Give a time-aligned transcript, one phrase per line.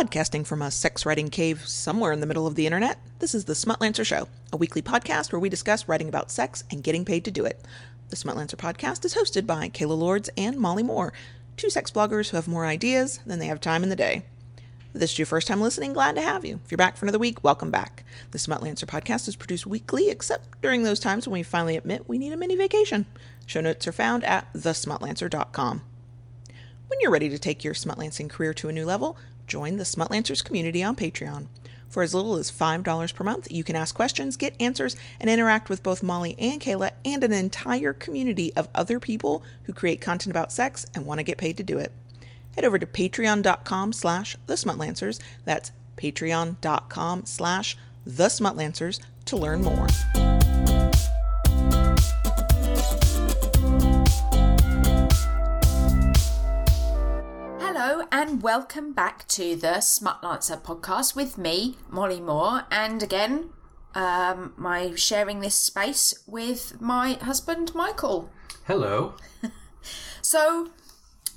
[0.00, 3.44] Podcasting from a sex writing cave somewhere in the middle of the internet, this is
[3.44, 7.22] the Smutlancer Show, a weekly podcast where we discuss writing about sex and getting paid
[7.26, 7.62] to do it.
[8.08, 11.12] The Smutlancer podcast is hosted by Kayla Lords and Molly Moore,
[11.58, 14.22] two sex bloggers who have more ideas than they have time in the day.
[14.94, 16.60] If this is your first time listening, glad to have you.
[16.64, 18.02] If you're back for another week, welcome back.
[18.30, 22.16] The Smutlancer podcast is produced weekly, except during those times when we finally admit we
[22.16, 23.04] need a mini vacation.
[23.44, 25.82] Show notes are found at thesmutlancer.com.
[26.90, 29.16] When you're ready to take your smutlancing career to a new level,
[29.50, 31.48] join the Smutlancers community on Patreon.
[31.88, 35.68] For as little as $5 per month, you can ask questions, get answers, and interact
[35.68, 40.30] with both Molly and Kayla and an entire community of other people who create content
[40.30, 41.92] about sex and want to get paid to do it.
[42.54, 45.20] Head over to patreon.com slash the smutlancers.
[45.44, 47.76] That's patreon.com slash
[48.06, 49.88] the smutlancers to learn more.
[58.30, 63.50] And welcome back to the Smutlancer podcast with me, Molly Moore, and again,
[63.96, 68.30] um, my sharing this space with my husband, Michael.
[68.66, 69.14] Hello.
[70.22, 70.70] So,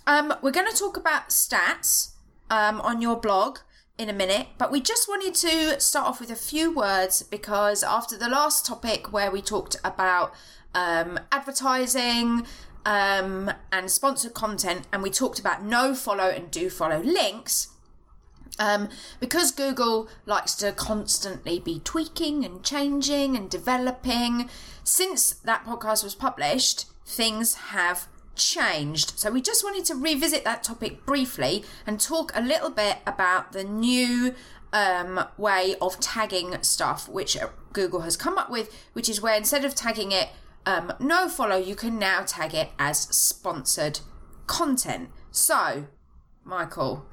[0.05, 2.11] um, we're going to talk about stats
[2.51, 3.59] um, on your blog
[3.97, 7.81] in a minute, but we just wanted to start off with a few words because
[7.81, 10.31] after the last topic where we talked about
[10.75, 12.45] um, advertising
[12.85, 17.69] um, and sponsored content, and we talked about no follow and do follow links.
[18.59, 18.89] Um,
[19.19, 24.49] because Google likes to constantly be tweaking and changing and developing,
[24.83, 29.17] since that podcast was published, things have changed.
[29.17, 33.53] So we just wanted to revisit that topic briefly and talk a little bit about
[33.53, 34.35] the new
[34.71, 37.37] um, way of tagging stuff, which
[37.73, 40.29] Google has come up with, which is where instead of tagging it
[40.65, 43.99] um, no follow, you can now tag it as sponsored
[44.47, 45.09] content.
[45.31, 45.87] So,
[46.43, 47.05] Michael,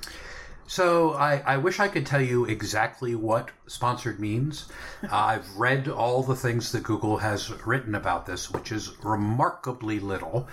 [0.66, 4.66] So I, I wish I could tell you exactly what sponsored means.
[5.02, 9.98] Uh, I've read all the things that Google has written about this, which is remarkably
[9.98, 10.46] little.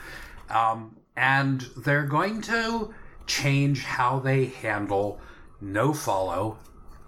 [0.49, 2.93] Um, and they're going to
[3.25, 5.19] change how they handle
[5.59, 6.57] no follow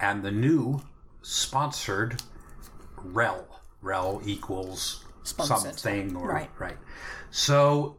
[0.02, 0.82] and the new
[1.22, 2.22] sponsored
[2.98, 3.62] rel.
[3.82, 5.80] Rel equals Sponsored.
[5.80, 6.50] something or Right.
[6.60, 6.78] right.
[7.32, 7.96] So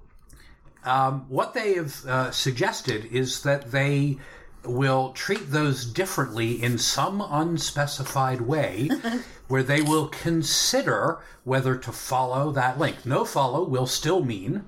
[0.85, 4.19] um, what they have uh, suggested is that they
[4.65, 8.91] will treat those differently in some unspecified way
[9.49, 13.07] where they will consider whether to follow that link.
[13.07, 14.65] No follow will still mean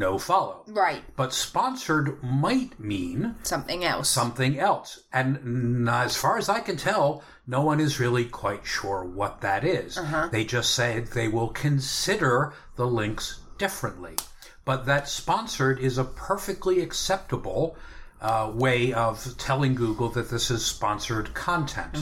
[0.00, 0.64] no follow.
[0.68, 4.08] right, But sponsored might mean something else.
[4.08, 5.04] something else.
[5.12, 9.62] And as far as I can tell, no one is really quite sure what that
[9.62, 9.98] is.
[10.32, 14.16] They just say they will consider the links differently.
[14.64, 17.76] But that sponsored is a perfectly acceptable
[18.20, 21.98] uh, way of telling Google that this is sponsored content.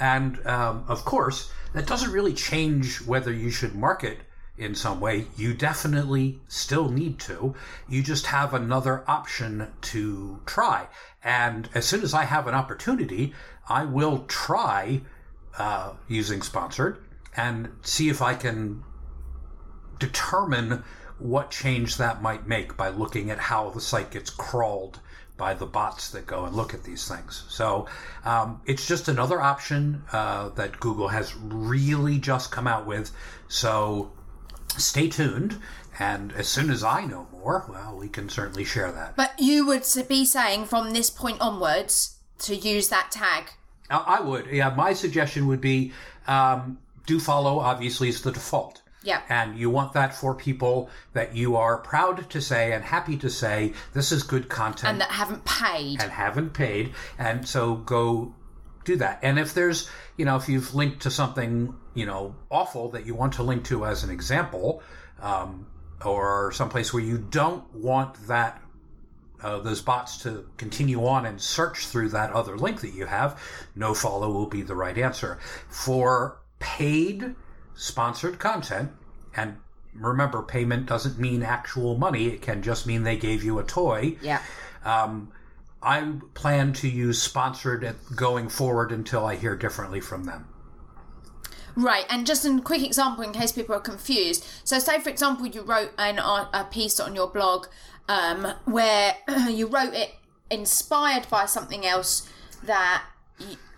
[0.00, 4.18] And um, of course, that doesn't really change whether you should market
[4.58, 5.26] in some way.
[5.36, 7.54] You definitely still need to.
[7.88, 10.88] You just have another option to try.
[11.22, 13.34] And as soon as I have an opportunity,
[13.68, 15.02] I will try
[15.56, 16.98] uh, using sponsored
[17.36, 18.82] and see if I can
[19.98, 20.84] determine
[21.18, 25.00] what change that might make by looking at how the site gets crawled
[25.36, 27.44] by the bots that go and look at these things.
[27.48, 27.86] So
[28.24, 33.12] um, it's just another option uh, that Google has really just come out with.
[33.46, 34.12] So
[34.78, 35.60] stay tuned.
[36.00, 39.16] And as soon as I know more, well, we can certainly share that.
[39.16, 43.50] but you would be saying from this point onwards to use that tag.
[43.90, 44.46] I I would.
[44.46, 45.92] Yeah, my suggestion would be
[46.28, 48.82] um, do follow, obviously, is the default.
[49.02, 49.22] Yeah.
[49.28, 53.30] And you want that for people that you are proud to say and happy to
[53.30, 56.02] say, this is good content And that haven't paid.
[56.02, 56.92] and haven't paid.
[57.18, 58.34] And so go
[58.84, 59.20] do that.
[59.22, 63.14] And if there's, you know, if you've linked to something, you know, awful that you
[63.14, 64.82] want to link to as an example,
[65.20, 65.66] um,
[66.04, 68.62] or someplace where you don't want that
[69.42, 73.40] uh, those bots to continue on and search through that other link that you have,
[73.74, 75.38] no follow will be the right answer.
[75.68, 77.34] For paid
[77.74, 78.90] sponsored content,
[79.36, 79.56] and
[79.94, 84.16] remember, payment doesn't mean actual money, it can just mean they gave you a toy.
[84.22, 84.40] yeah.
[84.84, 85.32] Um,
[85.80, 90.48] I plan to use sponsored going forward until I hear differently from them.
[91.78, 94.44] Right, and just a quick example in case people are confused.
[94.64, 97.68] So, say for example, you wrote an a piece on your blog
[98.08, 99.14] um, where
[99.48, 100.16] you wrote it
[100.50, 102.28] inspired by something else
[102.64, 103.04] that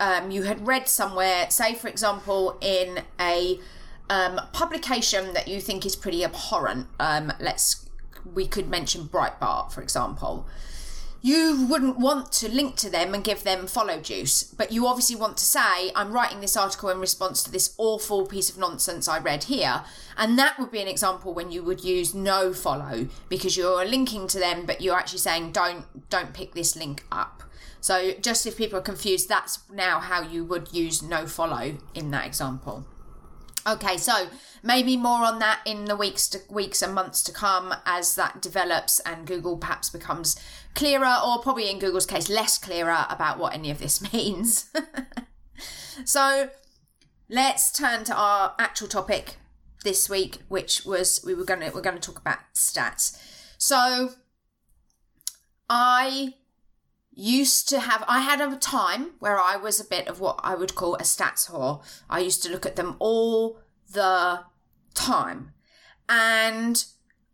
[0.01, 1.51] um, you had read somewhere.
[1.51, 3.61] Say, for example, in a
[4.09, 6.87] um, publication that you think is pretty abhorrent.
[6.99, 7.87] Um, let's
[8.33, 10.49] we could mention Breitbart, for example.
[11.23, 15.17] You wouldn't want to link to them and give them follow juice, but you obviously
[15.17, 19.07] want to say, I'm writing this article in response to this awful piece of nonsense
[19.07, 19.83] I read here.
[20.17, 24.27] And that would be an example when you would use no follow because you're linking
[24.29, 27.43] to them, but you're actually saying, don't, don't pick this link up.
[27.81, 32.11] So just if people are confused, that's now how you would use no follow in
[32.11, 32.85] that example.
[33.67, 34.29] Okay, so
[34.63, 38.41] maybe more on that in the weeks to weeks and months to come as that
[38.41, 40.41] develops and Google perhaps becomes
[40.75, 44.71] clearer or probably in Google's case less clearer about what any of this means.
[46.05, 46.51] so
[47.29, 49.37] let's turn to our actual topic
[49.85, 53.19] this week which was we were to we're to talk about stats.
[53.59, 54.13] So
[55.69, 56.35] I
[57.21, 60.55] used to have I had a time where I was a bit of what I
[60.55, 61.83] would call a stats whore.
[62.09, 63.59] I used to look at them all
[63.93, 64.41] the
[64.95, 65.53] time.
[66.09, 66.83] And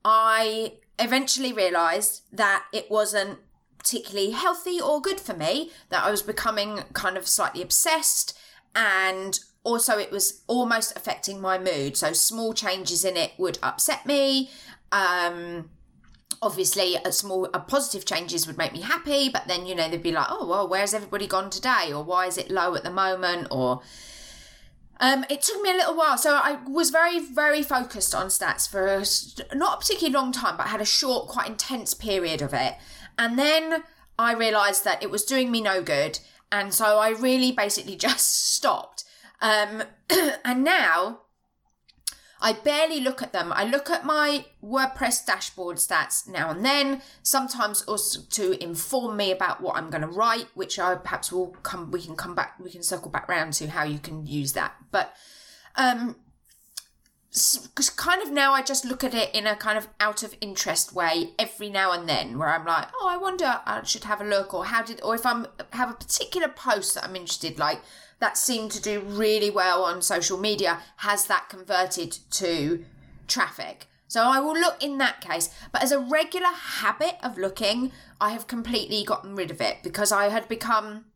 [0.04, 3.38] I eventually realized that it wasn't
[3.78, 8.36] particularly healthy or good for me, that I was becoming kind of slightly obsessed
[8.74, 11.96] and also it was almost affecting my mood.
[11.96, 14.50] So small changes in it would upset me.
[14.90, 15.70] Um,
[16.46, 20.02] obviously a small a positive changes would make me happy but then you know they'd
[20.02, 21.92] be like oh well where's everybody gone today?
[21.92, 23.48] Or why is it low at the moment?
[23.50, 23.80] Or
[24.98, 26.16] um, it took me a little while.
[26.16, 30.56] So i was very very focused on stats for a, not a particularly long time
[30.56, 32.74] but I had a short quite intense period of it.
[33.18, 33.82] And then
[34.18, 36.20] i realized that it was doing me no good
[36.50, 39.04] and so i really basically just stopped.
[39.42, 39.82] Um,
[40.44, 41.22] and now
[42.40, 43.52] I barely look at them.
[43.52, 49.32] I look at my WordPress dashboard stats now and then, sometimes also to inform me
[49.32, 52.54] about what I'm going to write, which I perhaps will come, we can come back,
[52.60, 54.74] we can circle back round to how you can use that.
[54.90, 55.14] But,
[55.76, 56.16] um,
[57.96, 60.94] kind of now I just look at it in a kind of out of interest
[60.94, 64.24] way every now and then where I'm like, oh, I wonder I should have a
[64.24, 67.80] look or how did, or if I'm have a particular post that I'm interested, like,
[68.18, 72.84] that seemed to do really well on social media, has that converted to
[73.28, 73.86] traffic?
[74.08, 75.50] So I will look in that case.
[75.72, 80.12] But as a regular habit of looking, I have completely gotten rid of it because
[80.12, 81.06] I had become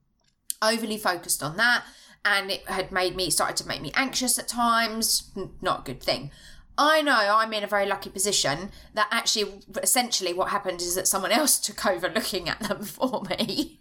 [0.60, 1.84] overly focused on that
[2.24, 5.30] and it had made me started to make me anxious at times.
[5.62, 6.30] Not a good thing.
[6.76, 11.08] I know I'm in a very lucky position that actually essentially what happened is that
[11.08, 13.79] someone else took over looking at them for me.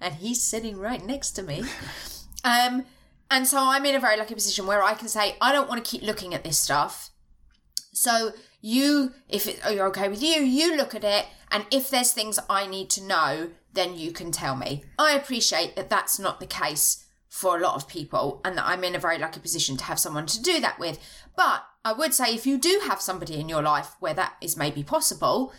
[0.00, 1.62] And he's sitting right next to me.
[2.44, 2.84] Um,
[3.30, 5.84] and so I'm in a very lucky position where I can say, I don't want
[5.84, 7.10] to keep looking at this stuff.
[7.92, 12.12] So you, if it, you're okay with you, you look at it, and if there's
[12.12, 14.84] things I need to know, then you can tell me.
[14.98, 18.84] I appreciate that that's not the case for a lot of people, and that I'm
[18.84, 20.98] in a very lucky position to have someone to do that with.
[21.36, 24.56] But I would say if you do have somebody in your life where that is
[24.56, 25.52] maybe possible,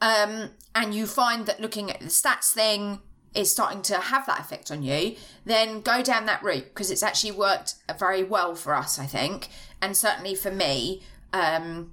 [0.00, 3.00] um, and you find that looking at the stats thing
[3.34, 7.02] is starting to have that effect on you, then go down that route because it's
[7.02, 9.48] actually worked very well for us, I think,
[9.80, 11.02] and certainly for me.
[11.32, 11.92] Um,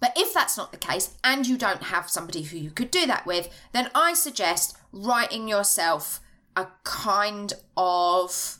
[0.00, 3.06] but if that's not the case and you don't have somebody who you could do
[3.06, 6.20] that with, then I suggest writing yourself
[6.56, 8.58] a kind of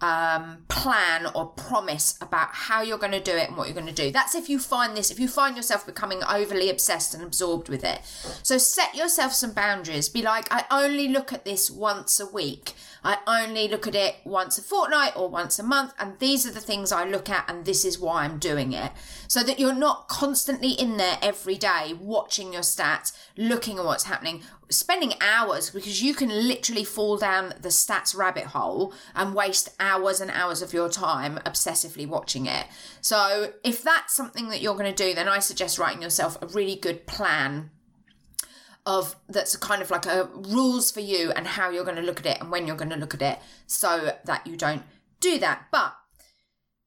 [0.00, 3.86] um, plan or promise about how you're going to do it and what you're going
[3.86, 4.10] to do.
[4.10, 7.82] That's if you find this, if you find yourself becoming overly obsessed and absorbed with
[7.82, 8.00] it.
[8.42, 10.08] So set yourself some boundaries.
[10.08, 12.74] Be like, I only look at this once a week.
[13.02, 15.94] I only look at it once a fortnight or once a month.
[15.98, 18.92] And these are the things I look at and this is why I'm doing it.
[19.28, 24.04] So that you're not constantly in there every day watching your stats, looking at what's
[24.04, 29.68] happening, spending hours because you can literally fall down the stats rabbit hole and waste
[29.78, 32.66] hours and hours of your time obsessively watching it.
[33.00, 36.46] So, if that's something that you're going to do, then I suggest writing yourself a
[36.46, 37.70] really good plan
[38.84, 42.20] of that's kind of like a rules for you and how you're going to look
[42.20, 44.82] at it and when you're going to look at it so that you don't
[45.20, 45.66] do that.
[45.72, 45.94] But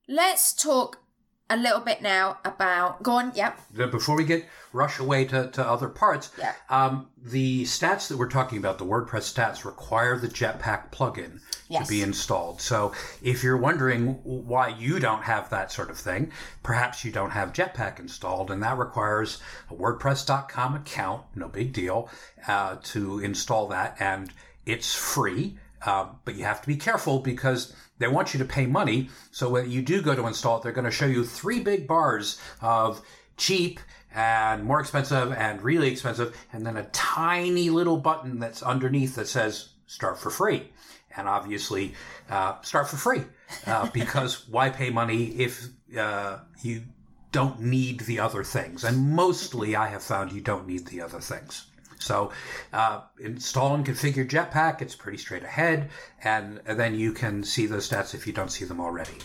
[0.07, 1.03] let's talk
[1.49, 3.59] a little bit now about go on yep
[3.91, 6.53] before we get rush away to, to other parts yeah.
[6.69, 11.87] um, the stats that we're talking about the wordpress stats require the jetpack plugin yes.
[11.87, 12.91] to be installed so
[13.23, 17.51] if you're wondering why you don't have that sort of thing perhaps you don't have
[17.51, 19.41] jetpack installed and that requires
[19.71, 22.09] a wordpress.com account no big deal
[22.47, 24.31] uh, to install that and
[24.65, 28.65] it's free uh, but you have to be careful because they want you to pay
[28.65, 29.09] money.
[29.31, 31.87] So when you do go to install it, they're going to show you three big
[31.87, 33.01] bars of
[33.37, 33.79] cheap
[34.13, 39.27] and more expensive and really expensive, and then a tiny little button that's underneath that
[39.27, 40.71] says start for free.
[41.15, 41.93] And obviously,
[42.29, 43.23] uh, start for free
[43.65, 46.83] uh, because why pay money if uh, you
[47.31, 48.83] don't need the other things?
[48.83, 51.68] And mostly, I have found you don't need the other things.
[51.99, 52.31] So
[52.73, 54.81] uh, install and configure Jetpack.
[54.81, 55.89] It's pretty straight ahead,
[56.23, 59.17] and, then you can see those stats if you don't see them already.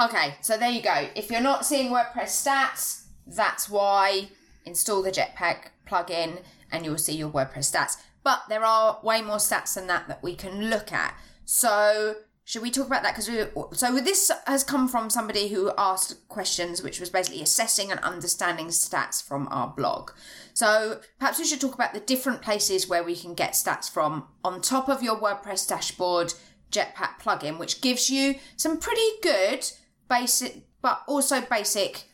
[0.00, 1.08] Okay, so there you go.
[1.14, 4.28] If you're not seeing WordPress stats, that's why
[4.64, 7.96] install the Jetpack plugin and you'll see your WordPress stats.
[8.22, 11.14] But there are way more stats than that that we can look at.
[11.44, 13.14] So should we talk about that?
[13.14, 18.00] Because so this has come from somebody who asked questions, which was basically assessing and
[18.00, 20.10] understanding stats from our blog.
[20.60, 24.24] So perhaps we should talk about the different places where we can get stats from
[24.44, 26.34] on top of your WordPress dashboard
[26.70, 29.66] Jetpack plugin, which gives you some pretty good
[30.10, 32.04] basic, but also basic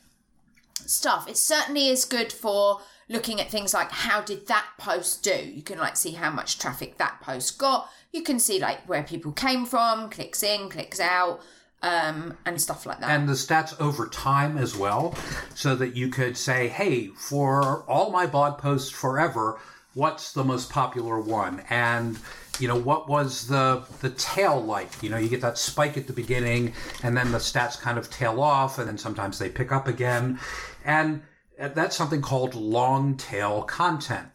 [0.74, 1.28] stuff.
[1.28, 5.34] It certainly is good for looking at things like how did that post do?
[5.34, 7.90] You can like see how much traffic that post got.
[8.12, 11.40] You can see like where people came from, clicks in, clicks out,
[11.86, 13.10] um, and stuff like that.
[13.10, 15.14] And the stats over time as well,
[15.54, 19.60] so that you could say, hey, for all my blog posts forever,
[19.94, 21.62] what's the most popular one?
[21.70, 22.18] And
[22.58, 26.06] you know what was the the tail like you know you get that spike at
[26.06, 29.72] the beginning and then the stats kind of tail off and then sometimes they pick
[29.72, 30.40] up again
[30.86, 31.20] and
[31.58, 34.26] that's something called long tail content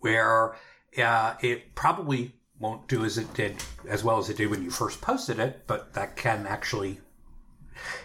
[0.00, 0.54] where
[0.98, 3.56] uh, it probably won't do as it did
[3.88, 6.98] as well as it did when you first posted it but that can actually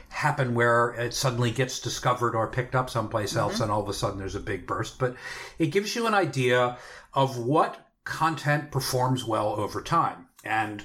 [0.10, 3.64] happen where it suddenly gets discovered or picked up someplace else mm-hmm.
[3.64, 5.16] and all of a sudden there's a big burst but
[5.60, 6.78] it gives you an idea
[7.14, 10.28] of what content performs well over time.
[10.44, 10.84] And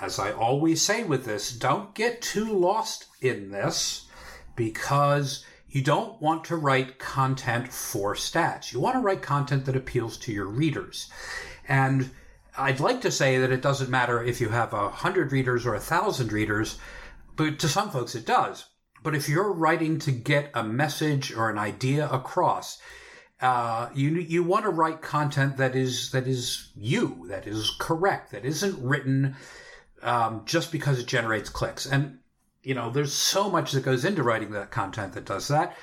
[0.00, 4.06] as I always say with this, don't get too lost in this
[4.56, 8.72] because you don't want to write content for stats.
[8.72, 11.10] You want to write content that appeals to your readers.
[11.68, 12.10] And
[12.56, 15.74] I'd like to say that it doesn't matter if you have a hundred readers or
[15.74, 16.78] a thousand readers,
[17.36, 18.66] but to some folks it does.
[19.02, 22.78] But if you're writing to get a message or an idea across,
[23.40, 28.32] uh, you you want to write content that is that is you, that is correct,
[28.32, 29.36] that isn't written
[30.02, 31.86] um, just because it generates clicks.
[31.86, 32.18] And
[32.62, 35.76] you know, there's so much that goes into writing that content that does that.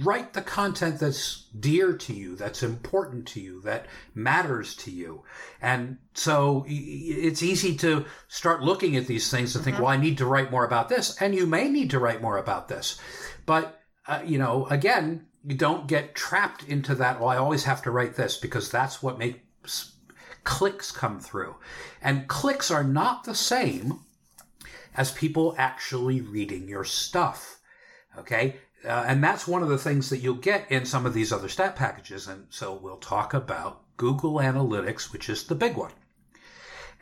[0.00, 5.22] Write the content that's dear to you, that's important to you, that matters to you.
[5.60, 9.84] And so it's easy to start looking at these things and think, mm-hmm.
[9.84, 11.20] well, I need to write more about this.
[11.20, 12.98] And you may need to write more about this.
[13.44, 17.20] But, uh, you know, again, you don't get trapped into that.
[17.20, 19.92] Well, I always have to write this because that's what makes
[20.44, 21.56] clicks come through.
[22.00, 24.00] And clicks are not the same
[24.96, 27.58] as people actually reading your stuff.
[28.18, 28.56] Okay.
[28.84, 31.48] Uh, and that's one of the things that you'll get in some of these other
[31.48, 32.26] stat packages.
[32.26, 35.92] And so we'll talk about Google Analytics, which is the big one.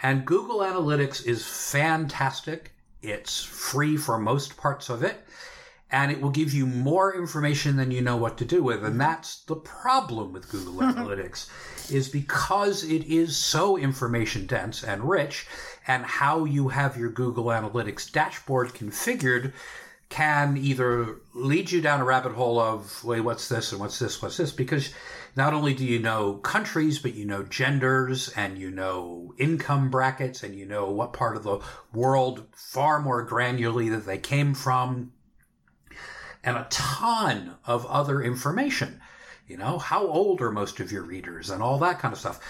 [0.02, 2.72] And Google Analytics is fantastic.
[3.02, 5.24] It's free for most parts of it
[5.92, 8.84] and it will give you more information than you know what to do with.
[8.84, 11.48] And that's the problem with Google Analytics
[11.90, 15.46] is because it is so information dense and rich
[15.86, 19.52] and how you have your Google Analytics dashboard configured
[20.10, 24.20] can either lead you down a rabbit hole of, wait, what's this and what's this,
[24.20, 24.52] what's this?
[24.52, 24.92] Because
[25.36, 30.42] not only do you know countries, but you know genders and you know income brackets
[30.42, 31.60] and you know what part of the
[31.94, 35.12] world far more granularly that they came from
[36.42, 39.00] and a ton of other information.
[39.46, 42.40] You know, how old are most of your readers and all that kind of stuff.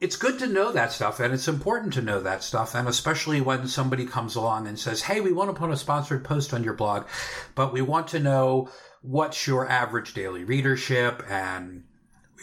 [0.00, 2.74] It's good to know that stuff and it's important to know that stuff.
[2.74, 6.24] And especially when somebody comes along and says, Hey, we want to put a sponsored
[6.24, 7.06] post on your blog,
[7.54, 8.70] but we want to know
[9.02, 11.84] what's your average daily readership and,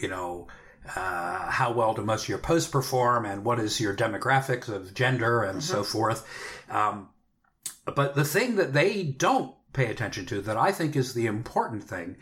[0.00, 0.46] you know,
[0.96, 4.94] uh, how well do most of your posts perform and what is your demographics of
[4.94, 5.72] gender and mm-hmm.
[5.72, 6.26] so forth.
[6.70, 7.08] Um,
[7.84, 11.84] but the thing that they don't pay attention to that I think is the important
[11.84, 12.16] thing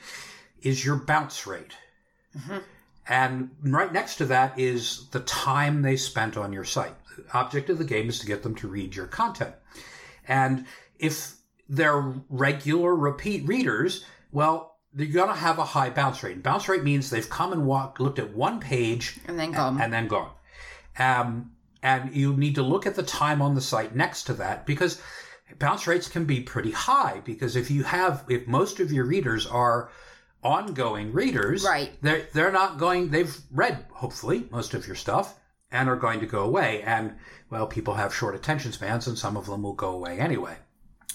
[0.62, 1.74] is your bounce rate.
[2.36, 2.58] Mm-hmm.
[3.08, 6.94] And right next to that is the time they spent on your site.
[7.16, 9.54] The object of the game is to get them to read your content.
[10.26, 10.66] And
[10.98, 11.34] if
[11.68, 16.34] they're regular repeat readers, well, they're going to have a high bounce rate.
[16.34, 19.74] And bounce rate means they've come and walked, looked at one page and then gone.
[19.74, 20.30] And, and then gone.
[20.98, 24.66] Um, and you need to look at the time on the site next to that
[24.66, 25.00] because
[25.58, 29.46] bounce rates can be pretty high because if you have if most of your readers
[29.46, 29.90] are
[30.42, 31.92] ongoing readers right.
[32.02, 35.38] they're they're not going they've read hopefully most of your stuff
[35.72, 36.82] and are going to go away.
[36.82, 37.16] And
[37.50, 40.56] well people have short attention spans and some of them will go away anyway.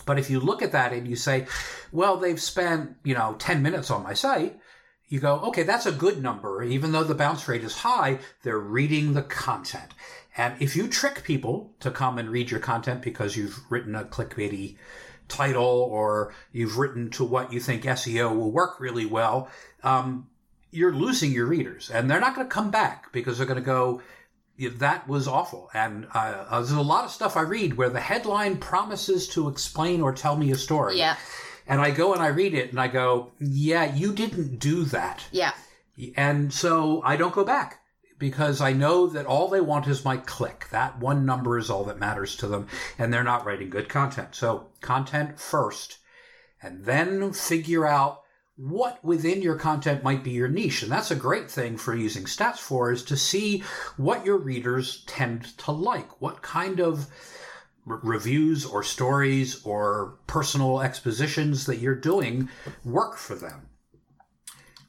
[0.06, 1.48] But if you look at that and you say
[1.92, 4.60] well they've spent you know 10 minutes on my site
[5.08, 6.64] you go okay that's a good number.
[6.64, 9.94] Even though the bounce rate is high they're reading the content.
[10.38, 14.06] And if you trick people to come and read your content because you've written a
[14.06, 14.78] clickbaity
[15.32, 19.50] title or you've written to what you think SEO will work really well,
[19.84, 20.28] um,
[20.72, 23.66] you're losing your readers, and they're not going to come back because they're going to
[23.66, 24.02] go.
[24.60, 28.00] That was awful, and uh, uh, there's a lot of stuff I read where the
[28.00, 31.00] headline promises to explain or tell me a story.
[31.00, 31.16] Yeah.
[31.68, 35.26] and I go and I read it, and I go, "Yeah, you didn't do that."
[35.32, 35.54] Yeah.
[36.16, 37.81] And so I don't go back
[38.22, 40.68] because I know that all they want is my click.
[40.70, 42.68] That one number is all that matters to them,
[43.00, 44.36] and they're not writing good content.
[44.36, 45.98] So, content first,
[46.62, 48.22] and then figure out
[48.56, 50.84] what within your content might be your niche.
[50.84, 53.64] And that's a great thing for using stats for is to see
[53.98, 56.22] what your readers tend to like.
[56.22, 57.08] What kind of
[57.88, 62.50] reviews or stories or personal expositions that you're doing
[62.86, 63.71] work for them.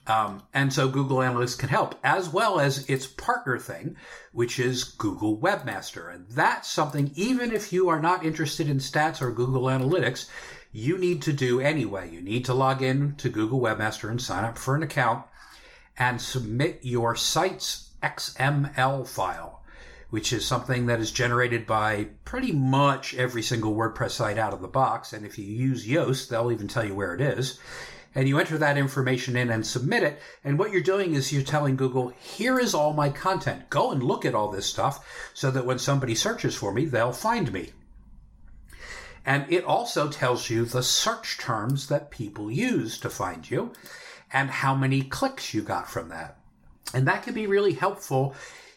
[0.06, 3.96] Um, and so Google Analytics can help, as well as its partner thing,
[4.32, 6.12] which is Google Webmaster.
[6.12, 10.28] And that's something, even if you are not interested in stats or Google Analytics,
[10.72, 12.10] you need to do anyway.
[12.10, 15.24] You need to log in to Google Webmaster and sign up for an account
[15.96, 19.62] and submit your site's XML file,
[20.10, 24.62] which is something that is generated by pretty much every single WordPress site out of
[24.62, 25.12] the box.
[25.12, 27.60] And if you use Yoast, they'll even tell you where it is
[28.14, 30.20] and you enter that information in and submit it.
[30.44, 33.70] And what you're doing is you're telling Google, here is all my content.
[33.70, 37.12] Go and look at all this stuff so that when somebody searches for me, they'll
[37.12, 37.70] find me.
[39.24, 43.72] And it also tells you the search terms that people use to find you
[44.32, 46.38] and how many clicks you got from that.
[46.92, 48.34] And that can be really helpful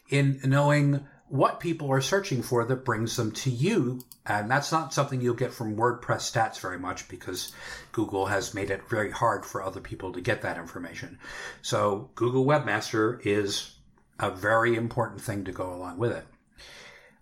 [0.09, 4.01] in knowing what people are searching for that brings them to you.
[4.25, 7.51] And that's not something you'll get from WordPress stats very much because
[7.91, 11.19] Google has made it very hard for other people to get that information.
[11.61, 13.75] So Google Webmaster is
[14.19, 16.25] a very important thing to go along with it.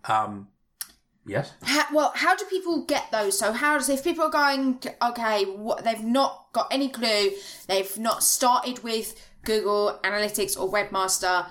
[0.06, 0.48] Um,
[1.26, 1.52] yes?
[1.62, 3.38] How, well, how do people get those?
[3.38, 7.30] So, how does if people are going, okay, what they've not got any clue,
[7.66, 11.46] they've not started with Google Analytics or Webmaster,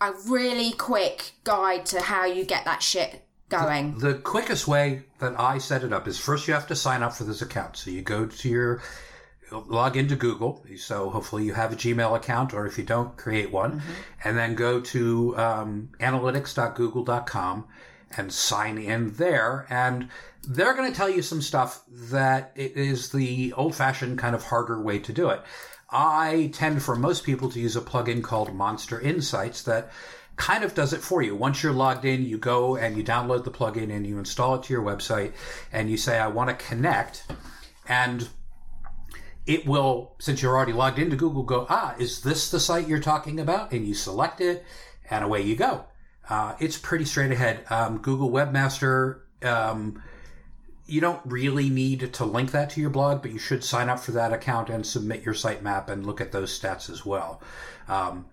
[0.00, 3.98] a really quick guide to how you get that shit going.
[3.98, 7.14] The quickest way that I set it up is first you have to sign up
[7.14, 7.76] for this account.
[7.76, 8.82] So you go to your
[9.50, 10.64] log into Google.
[10.76, 13.82] So hopefully you have a Gmail account, or if you don't, create one,
[14.24, 17.66] and then go to um, analytics.google.com
[18.16, 19.66] and sign in there.
[19.70, 20.08] And
[20.48, 24.80] they're going to tell you some stuff that it is the old-fashioned kind of harder
[24.80, 25.42] way to do it.
[25.90, 29.92] I tend for most people to use a plugin called Monster Insights that
[30.36, 31.34] kind of does it for you.
[31.34, 34.64] Once you're logged in, you go and you download the plugin and you install it
[34.64, 35.32] to your website
[35.72, 37.24] and you say, I want to connect.
[37.88, 38.28] And
[39.46, 42.98] it will, since you're already logged into Google, go, ah, is this the site you're
[42.98, 43.72] talking about?
[43.72, 44.64] And you select it
[45.08, 45.84] and away you go.
[46.28, 47.64] Uh, it's pretty straight ahead.
[47.70, 50.02] Um, Google Webmaster, um,
[50.86, 53.98] you don't really need to link that to your blog, but you should sign up
[53.98, 57.42] for that account and submit your sitemap and look at those stats as well.
[57.88, 58.26] Um,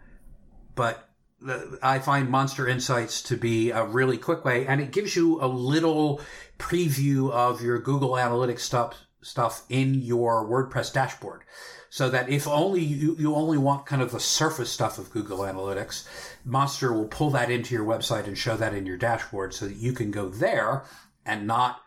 [0.76, 1.10] but
[1.42, 5.44] the, I find Monster Insights to be a really quick way, and it gives you
[5.44, 6.22] a little
[6.60, 11.44] preview of your Google Analytics stuff stuff in your WordPress dashboard.
[11.90, 15.40] So that if only you, you only want kind of the surface stuff of Google
[15.40, 16.08] Analytics,
[16.44, 19.78] Monster will pull that into your website and show that in your dashboard so that
[19.78, 20.86] you can go there
[21.26, 21.83] and not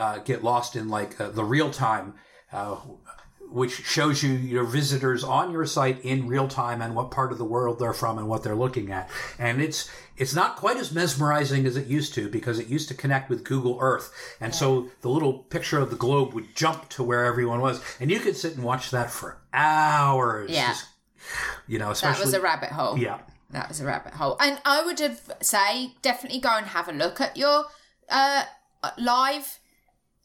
[0.00, 2.14] uh, get lost in like uh, the real time,
[2.52, 2.76] uh,
[3.52, 7.38] which shows you your visitors on your site in real time and what part of
[7.38, 9.08] the world they're from and what they're looking at.
[9.38, 12.94] And it's it's not quite as mesmerizing as it used to because it used to
[12.94, 17.02] connect with Google Earth, and so the little picture of the globe would jump to
[17.02, 20.50] where everyone was, and you could sit and watch that for hours.
[20.50, 20.68] Yeah.
[20.68, 20.86] Just,
[21.68, 22.98] you know, That was a rabbit hole.
[22.98, 23.18] yeah.
[23.50, 24.36] That was a rabbit hole.
[24.40, 27.64] And I would have say definitely go and have a look at your
[28.08, 28.44] uh,
[28.96, 29.58] live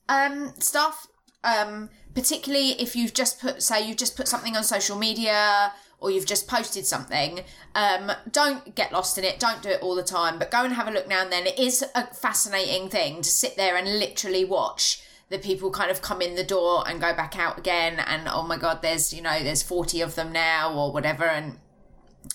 [0.09, 1.07] um, stuff.
[1.43, 6.11] Um, particularly if you've just put say you've just put something on social media or
[6.11, 7.41] you've just posted something.
[7.73, 9.39] Um, don't get lost in it.
[9.39, 11.45] Don't do it all the time, but go and have a look now and then.
[11.47, 16.01] It is a fascinating thing to sit there and literally watch the people kind of
[16.01, 19.23] come in the door and go back out again and oh my god there's you
[19.23, 21.57] know there's 40 of them now or whatever and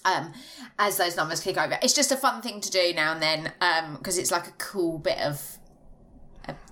[0.04, 0.33] um,
[0.76, 1.78] as those numbers click over.
[1.83, 4.98] It's just a fun thing to do now and then because it's like a cool
[4.98, 5.60] bit of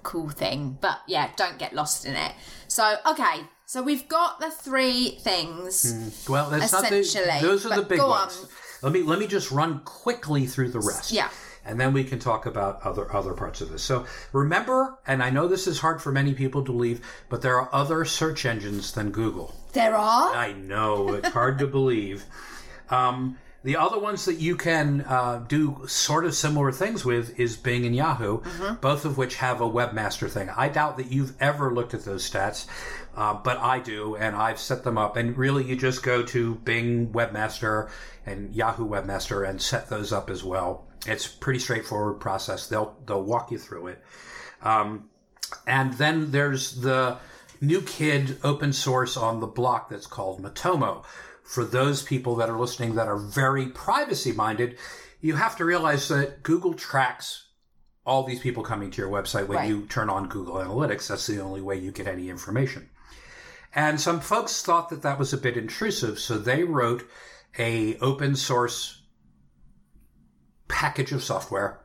[0.02, 0.78] cool thing.
[0.80, 2.32] But yeah, don't get lost in it.
[2.68, 6.26] So okay, so we've got the three things.
[6.28, 8.38] Well, that's not the, Essentially, those are the big ones.
[8.42, 8.48] on.
[8.82, 11.12] Let me let me just run quickly through the rest.
[11.12, 11.28] Yeah.
[11.64, 13.82] And then we can talk about other other parts of this.
[13.82, 17.60] So remember, and I know this is hard for many people to believe, but there
[17.60, 19.54] are other search engines than Google.
[19.74, 20.34] There are.
[20.34, 22.24] I know it's hard to believe.
[22.88, 27.56] Um, The other ones that you can uh, do sort of similar things with is
[27.56, 28.40] Bing and Yahoo,
[28.80, 30.48] both of which have a webmaster thing.
[30.50, 32.66] I doubt that you've ever looked at those stats,
[33.16, 35.16] uh, but I do, and I've set them up.
[35.16, 37.90] And really, you just go to Bing Webmaster
[38.24, 40.86] and Yahoo Webmaster and set those up as well.
[41.06, 42.68] It's a pretty straightforward process.
[42.68, 44.04] They'll they'll walk you through it.
[44.62, 45.10] Um,
[45.66, 47.18] and then there's the
[47.60, 51.04] new kid open source on the block that's called Matomo.
[51.48, 54.76] For those people that are listening that are very privacy minded,
[55.22, 57.46] you have to realize that Google tracks
[58.04, 59.68] all these people coming to your website when Right.
[59.70, 61.08] you turn on Google Analytics.
[61.08, 62.90] That's the only way you get any information.
[63.74, 67.08] And some folks thought that that was a bit intrusive, so they wrote
[67.58, 69.00] a open source
[70.68, 71.80] package of software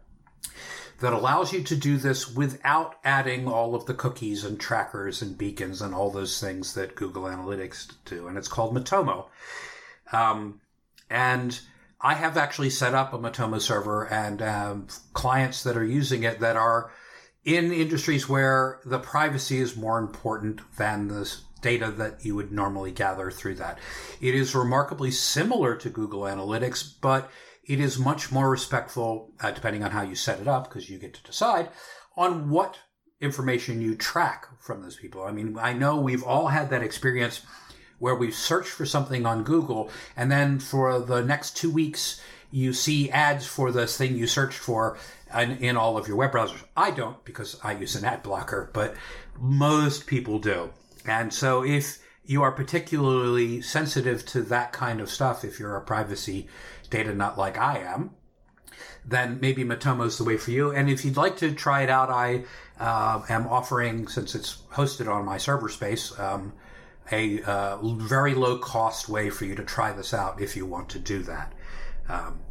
[0.99, 5.37] that allows you to do this without adding all of the cookies and trackers and
[5.37, 8.27] beacons and all those things that Google Analytics do.
[8.27, 9.27] And it's called Matomo.
[10.11, 10.61] Um,
[11.09, 11.59] and
[11.99, 16.39] I have actually set up a Matomo server and um, clients that are using it
[16.41, 16.91] that are
[17.43, 22.91] in industries where the privacy is more important than the data that you would normally
[22.91, 23.79] gather through that.
[24.21, 27.31] It is remarkably similar to Google Analytics, but
[27.65, 30.97] it is much more respectful, uh, depending on how you set it up, because you
[30.97, 31.69] get to decide
[32.17, 32.77] on what
[33.21, 35.23] information you track from those people.
[35.23, 37.41] I mean, I know we've all had that experience
[37.99, 42.19] where we've searched for something on Google, and then for the next two weeks,
[42.51, 44.97] you see ads for this thing you searched for
[45.35, 46.63] in, in all of your web browsers.
[46.77, 48.95] I don't because I use an ad blocker, but
[49.39, 50.71] most people do.
[51.05, 55.81] And so if you are particularly sensitive to that kind of stuff, if you're a
[55.81, 56.47] privacy
[56.93, 58.11] data nut like I am,
[59.03, 60.71] then maybe Matomo's the way for you.
[60.71, 62.43] And if you'd like to try it out, I
[62.79, 66.53] uh, am offering, since it's hosted on my server space, um,
[67.11, 70.87] a uh, very low cost way for you to try this out if you want
[70.89, 71.53] to do that.
[72.07, 72.41] Um,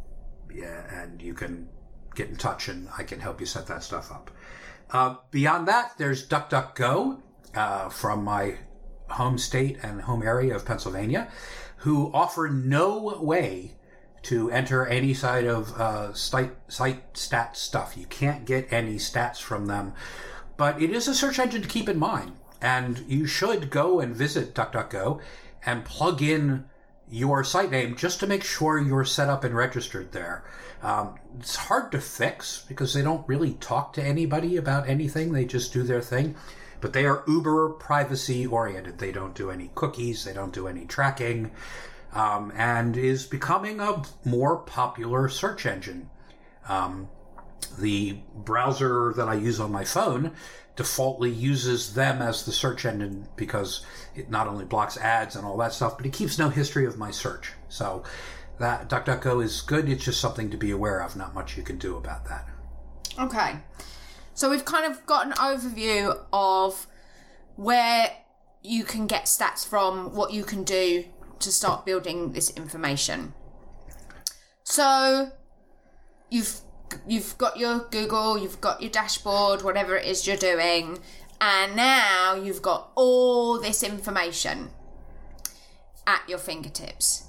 [0.53, 1.69] yeah, and you can
[2.13, 4.29] get in touch and I can help you set that stuff up.
[4.91, 7.19] Uh, beyond that, there's DuckDuckGo
[7.55, 8.57] uh, from my
[9.07, 11.31] home state and home area of Pennsylvania,
[11.77, 13.75] who offer no way
[14.23, 17.95] to enter any side of uh, site, site stat stuff.
[17.97, 19.93] You can't get any stats from them,
[20.57, 22.33] but it is a search engine to keep in mind.
[22.61, 25.19] And you should go and visit DuckDuckGo
[25.65, 26.65] and plug in
[27.09, 30.43] your site name just to make sure you're set up and registered there.
[30.81, 35.31] Um, it's hard to fix because they don't really talk to anybody about anything.
[35.31, 36.35] They just do their thing.
[36.81, 38.97] But they are uber privacy oriented.
[38.97, 40.25] They don't do any cookies.
[40.25, 41.51] They don't do any tracking.
[42.13, 46.09] Um, and is becoming a more popular search engine.
[46.69, 47.09] Um,
[47.79, 50.31] the browser that I use on my phone
[50.75, 55.57] defaultly uses them as the search engine because it not only blocks ads and all
[55.57, 57.53] that stuff, but it keeps no history of my search.
[57.69, 58.03] So
[58.59, 59.89] that DuckDuckGo is good.
[59.89, 61.15] It's just something to be aware of.
[61.15, 62.47] Not much you can do about that.
[63.19, 63.57] Okay.
[64.33, 66.87] So we've kind of got an overview of
[67.55, 68.11] where
[68.63, 71.05] you can get stats from, what you can do
[71.43, 73.33] to start building this information.
[74.63, 75.31] So
[76.29, 76.61] you've
[77.07, 80.99] you've got your Google, you've got your dashboard, whatever it is you're doing,
[81.41, 84.69] and now you've got all this information
[86.05, 87.27] at your fingertips.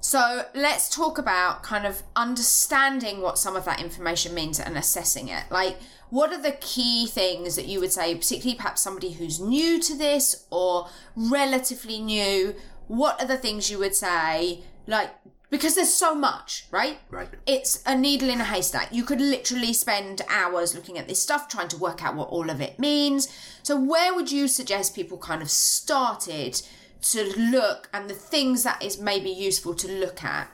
[0.00, 5.28] So let's talk about kind of understanding what some of that information means and assessing
[5.28, 5.44] it.
[5.48, 5.76] Like,
[6.10, 9.96] what are the key things that you would say, particularly perhaps somebody who's new to
[9.96, 12.54] this or relatively new?
[12.88, 15.10] What are the things you would say, like,
[15.52, 16.98] because there's so much, right?
[17.10, 17.28] Right.
[17.46, 18.88] It's a needle in a haystack.
[18.90, 22.48] You could literally spend hours looking at this stuff, trying to work out what all
[22.48, 23.28] of it means.
[23.62, 26.62] So, where would you suggest people kind of started
[27.02, 30.48] to look and the things that is maybe useful to look at?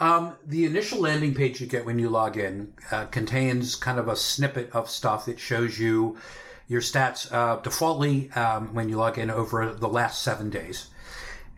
[0.00, 4.08] Um, the initial landing page you get when you log in uh, contains kind of
[4.08, 6.18] a snippet of stuff that shows you
[6.66, 10.88] your stats uh, defaultly um, when you log in over the last seven days.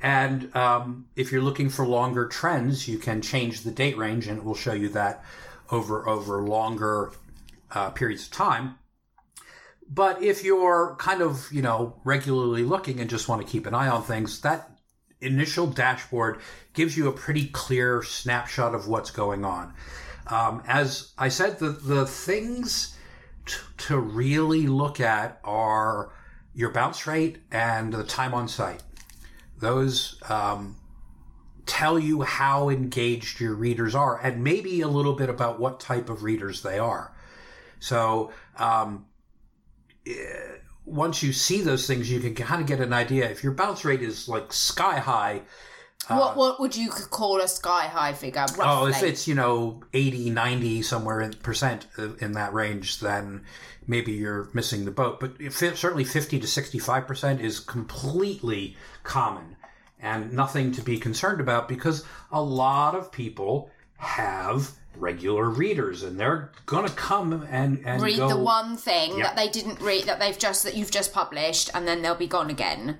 [0.04, 4.36] And um, if you're looking for longer trends, you can change the date range, and
[4.36, 5.24] it will show you that
[5.70, 7.12] over over longer
[7.70, 8.74] uh, periods of time.
[9.88, 13.72] But if you're kind of you know regularly looking and just want to keep an
[13.74, 14.78] eye on things, that
[15.22, 16.38] initial dashboard
[16.74, 19.72] gives you a pretty clear snapshot of what's going on.
[20.26, 22.94] Um, as I said, the the things
[23.46, 23.54] t-
[23.86, 26.12] to really look at are
[26.52, 28.82] your bounce rate and the time on site.
[29.64, 30.76] Those um,
[31.66, 36.10] tell you how engaged your readers are, and maybe a little bit about what type
[36.10, 37.16] of readers they are.
[37.80, 39.06] So um,
[40.06, 40.12] eh,
[40.84, 43.28] once you see those things, you can kind of get an idea.
[43.30, 45.42] If your bounce rate is like sky high,
[46.08, 48.40] what uh, what would you call a sky high figure?
[48.40, 48.64] Roughly?
[48.66, 51.86] Oh, if it's, you know, 80, 90, somewhere in percent
[52.20, 53.44] in that range, then
[53.86, 55.20] maybe you're missing the boat.
[55.20, 59.56] But if certainly 50 to 65% is completely common
[60.00, 66.20] and nothing to be concerned about because a lot of people have regular readers and
[66.20, 70.04] they're going to come and, and read go, the one thing that they didn't read
[70.04, 72.96] that they've just that you've just published and then they'll be gone again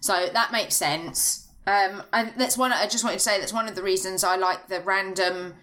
[0.00, 3.68] so that makes sense um and that's one i just wanted to say that's one
[3.68, 5.54] of the reasons i like the random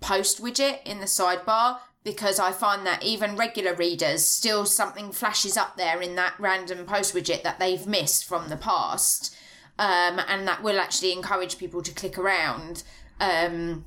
[0.00, 5.56] post widget in the sidebar because i find that even regular readers still something flashes
[5.56, 9.34] up there in that random post widget that they've missed from the past.
[9.78, 12.82] Um and that will actually encourage people to click around.
[13.20, 13.84] Um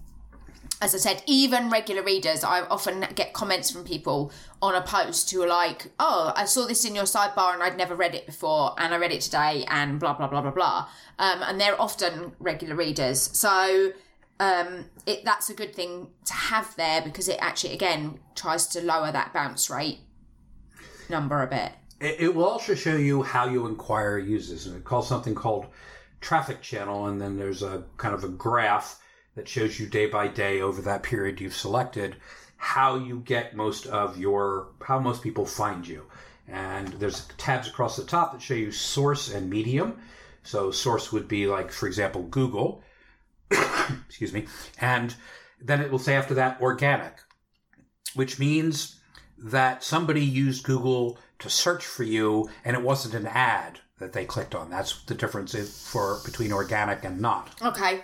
[0.81, 5.29] as I said, even regular readers, I often get comments from people on a post
[5.29, 8.25] who are like, "Oh, I saw this in your sidebar and I'd never read it
[8.25, 10.87] before, and I read it today, and blah blah blah blah blah."
[11.17, 13.91] Um, and they're often regular readers, so
[14.39, 18.81] um, it that's a good thing to have there because it actually again tries to
[18.81, 19.99] lower that bounce rate
[21.09, 21.73] number a bit.
[21.99, 25.65] It, it will also show you how you inquire uses, and it calls something called
[26.21, 29.01] traffic channel, and then there's a kind of a graph
[29.35, 32.15] that shows you day by day over that period you've selected
[32.59, 36.05] how you get most of your how most people find you.
[36.47, 39.97] And there's tabs across the top that show you source and medium.
[40.43, 42.83] So source would be like, for example, Google.
[44.07, 44.47] Excuse me.
[44.81, 45.15] And
[45.61, 47.19] then it will say after that organic,
[48.13, 48.99] which means
[49.37, 54.25] that somebody used Google to search for you and it wasn't an ad that they
[54.25, 54.69] clicked on.
[54.69, 55.53] That's the difference
[55.89, 57.51] for between organic and not.
[57.61, 58.01] Okay.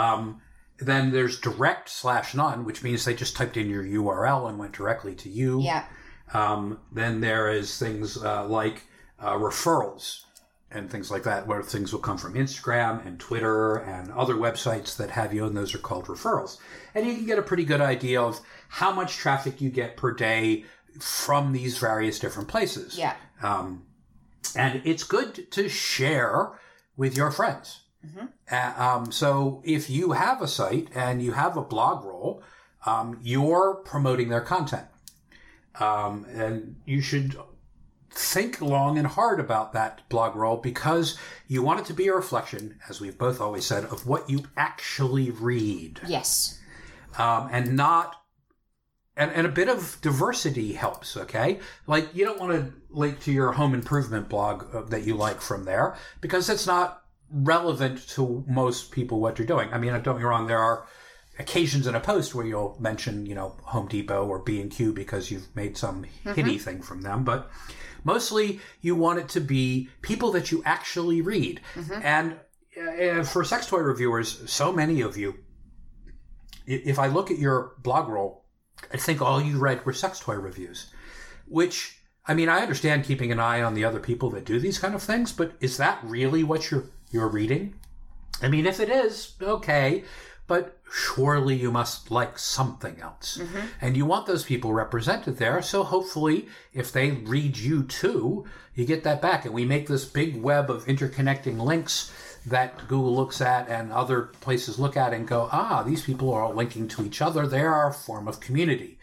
[0.00, 0.40] Um,
[0.78, 4.72] then there's direct slash none, which means they just typed in your URL and went
[4.72, 5.60] directly to you.
[5.60, 5.84] Yeah.
[6.32, 8.84] Um, then there is things uh, like
[9.18, 10.24] uh, referrals
[10.70, 14.96] and things like that, where things will come from Instagram and Twitter and other websites
[14.96, 16.58] that have you, and those are called referrals.
[16.94, 20.12] And you can get a pretty good idea of how much traffic you get per
[20.12, 20.64] day
[21.00, 22.96] from these various different places.
[22.96, 23.16] Yeah.
[23.42, 23.84] Um,
[24.56, 26.52] and it's good to share
[26.96, 27.79] with your friends.
[28.50, 32.42] Uh, um, so if you have a site and you have a blog roll,
[32.86, 34.86] um, you're promoting their content.
[35.78, 37.36] Um, and you should
[38.10, 42.14] think long and hard about that blog roll because you want it to be a
[42.14, 46.58] reflection, as we've both always said, of what you actually read Yes.
[47.18, 48.16] um, and not
[49.16, 53.32] and, and a bit of diversity helps okay like you don't want to link to
[53.32, 56.99] your home improvement blog uh, that you like from there because it's not
[57.32, 59.72] relevant to most people what you're doing.
[59.72, 60.86] I mean don't get me wrong there are
[61.38, 65.54] occasions in a post where you'll mention you know home depot or b&q because you've
[65.56, 66.34] made some mm-hmm.
[66.34, 67.50] hitty thing from them but
[68.04, 71.60] mostly you want it to be people that you actually read.
[71.74, 72.00] Mm-hmm.
[72.02, 72.36] And
[72.76, 75.34] uh, uh, for sex toy reviewers so many of you
[76.66, 78.44] if I look at your blog roll,
[78.92, 80.90] I think all you read were sex toy reviews,
[81.46, 84.78] which I mean, I understand keeping an eye on the other people that do these
[84.78, 87.74] kind of things, but is that really what you're you're reading?
[88.42, 90.04] I mean, if it is, okay,
[90.46, 93.36] but surely you must like something else.
[93.80, 98.44] And you want those people represented there, so hopefully if they read you too,
[98.74, 102.12] you get that back and we make this big web of interconnecting links
[102.46, 106.42] that Google looks at and other places look at and go, ah, these people are
[106.42, 107.46] all linking to each other.
[107.46, 108.98] They are a form of community.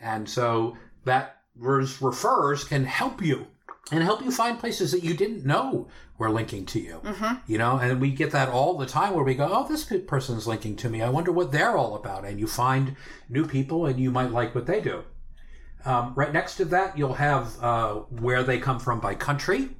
[0.00, 3.46] And so that refers can help you
[3.90, 7.00] and help you find places that you didn't know were linking to you.
[7.46, 10.46] You know, and we get that all the time where we go, oh, this person's
[10.46, 11.02] linking to me.
[11.02, 12.24] I wonder what they're all about.
[12.24, 12.96] And you find
[13.28, 15.02] new people and you might like what they do.
[15.84, 19.70] Um, right next to that, you'll have uh, where they come from by country.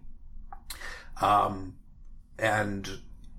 [1.20, 1.76] Um,
[2.38, 2.90] and,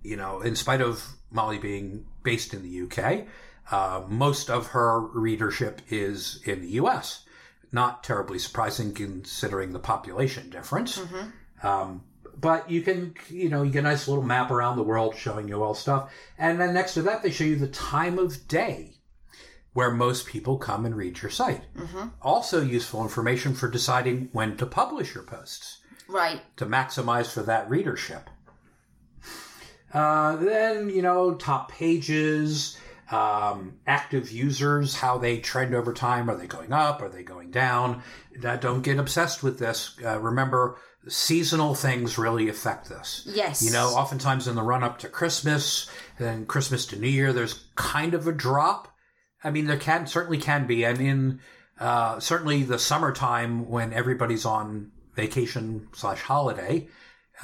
[0.01, 3.25] you know, in spite of Molly being based in the UK,
[3.69, 7.22] uh, most of her readership is in the US.
[7.73, 11.01] Not terribly surprising considering the population difference.
[11.63, 12.03] Um,
[12.39, 15.47] but you can, you know, you get a nice little map around the world showing
[15.49, 16.11] you all stuff.
[16.37, 18.95] And then next to that, they show you the time of day
[19.73, 21.63] where most people come and read your site.
[22.21, 26.41] Also useful information for deciding when to publish your posts Right.
[26.57, 28.29] to maximize for that readership.
[29.93, 32.77] Uh, then, you know, top pages,
[33.11, 36.29] um, active users, how they trend over time.
[36.29, 37.01] Are they going up?
[37.01, 38.01] Are they going down?
[38.59, 39.97] Don't get obsessed with this.
[40.03, 43.27] Uh, remember, seasonal things really affect this.
[43.31, 43.61] Yes.
[43.61, 45.89] You know, oftentimes in the run up to Christmas,
[46.19, 48.87] and Christmas to New Year, there's kind of a drop.
[49.43, 51.39] I mean, there can certainly can be, and in
[51.79, 56.87] uh, certainly the summertime when everybody's on vacation slash holiday,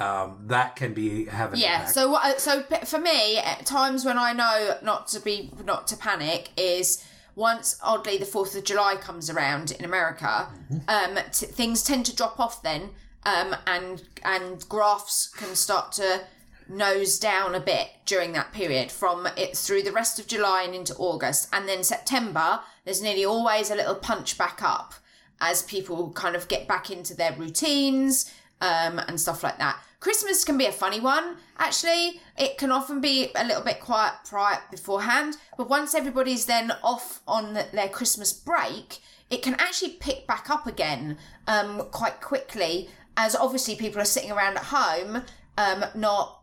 [0.00, 1.80] um, that can be have Yeah.
[1.80, 1.94] impact.
[1.94, 2.18] So?
[2.38, 7.04] So for me, at times when I know not to be not to panic is
[7.36, 10.48] once oddly the Fourth of July comes around in America,
[10.88, 12.90] um, t- things tend to drop off then,
[13.24, 16.22] um, and and graphs can start to
[16.68, 20.74] nose down a bit during that period from it through the rest of July and
[20.74, 22.60] into August, and then September.
[22.84, 24.94] There's nearly always a little punch back up
[25.40, 29.78] as people kind of get back into their routines um, and stuff like that.
[30.00, 32.20] Christmas can be a funny one, actually.
[32.38, 37.20] It can often be a little bit quiet prior beforehand, but once everybody's then off
[37.28, 43.36] on their Christmas break, it can actually pick back up again um, quite quickly, as
[43.36, 45.22] obviously people are sitting around at home,
[45.58, 46.38] um, not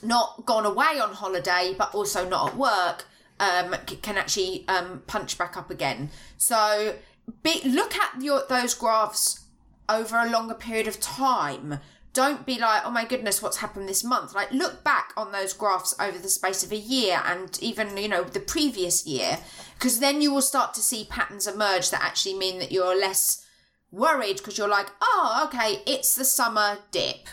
[0.00, 3.06] not gone away on holiday, but also not at work,
[3.40, 6.10] um, can actually um, punch back up again.
[6.36, 6.96] So
[7.42, 9.44] be, look at your those graphs
[9.88, 11.80] over a longer period of time.
[12.12, 14.34] Don't be like, oh my goodness, what's happened this month?
[14.34, 18.08] Like, look back on those graphs over the space of a year and even, you
[18.08, 19.38] know, the previous year,
[19.74, 23.46] because then you will start to see patterns emerge that actually mean that you're less
[23.92, 27.28] worried because you're like, oh, okay, it's the summer dip,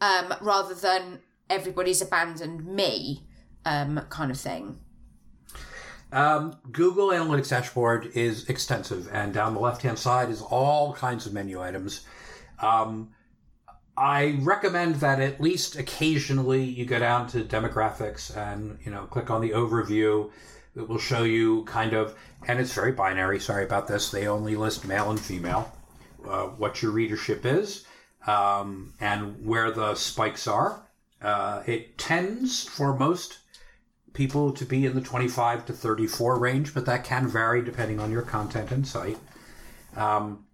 [0.00, 3.26] um, rather than everybody's abandoned me,
[3.64, 4.78] um, kind of thing.
[6.12, 11.26] Um, Google Analytics dashboard is extensive, and down the left hand side is all kinds
[11.26, 12.04] of menu items.
[12.58, 13.10] Um,
[14.00, 19.30] I recommend that at least occasionally you go down to demographics and you know click
[19.30, 20.30] on the overview.
[20.74, 22.14] It will show you kind of,
[22.48, 23.38] and it's very binary.
[23.38, 24.10] Sorry about this.
[24.10, 25.70] They only list male and female.
[26.26, 27.84] Uh, what your readership is,
[28.26, 30.82] um, and where the spikes are.
[31.20, 33.38] Uh, it tends for most
[34.14, 38.10] people to be in the 25 to 34 range, but that can vary depending on
[38.10, 39.18] your content and site.
[39.94, 40.46] Um,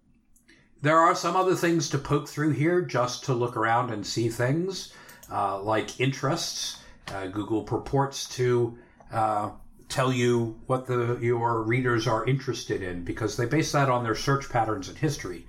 [0.81, 4.29] there are some other things to poke through here just to look around and see
[4.29, 4.93] things,
[5.31, 6.79] uh, like interests.
[7.13, 8.77] Uh, Google purports to
[9.11, 9.49] uh,
[9.89, 14.15] tell you what the your readers are interested in because they base that on their
[14.15, 15.45] search patterns and history,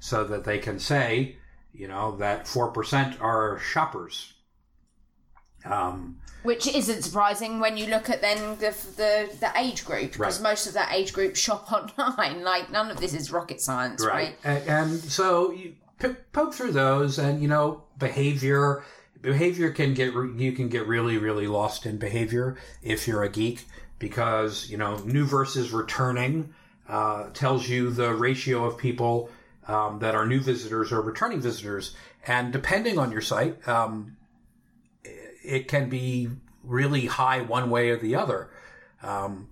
[0.00, 1.36] so that they can say,
[1.72, 4.33] you know, that four percent are shoppers.
[5.64, 10.40] Um, Which isn't surprising when you look at then the the, the age group, because
[10.40, 10.50] Right.
[10.50, 12.42] most of that age group shop online.
[12.42, 14.36] Like none of this is rocket science, right?
[14.44, 15.74] And, and so you
[16.32, 18.84] poke through those, and you know behavior.
[19.22, 23.64] Behavior can get you can get really really lost in behavior if you're a geek
[23.98, 26.52] because you know new versus returning
[26.90, 29.30] uh, tells you the ratio of people
[29.66, 31.96] um, that are new visitors or returning visitors,
[32.26, 34.14] and depending on your site, um,
[35.44, 36.28] it can be
[36.62, 38.50] really high one way or the other.
[39.02, 39.48] Um,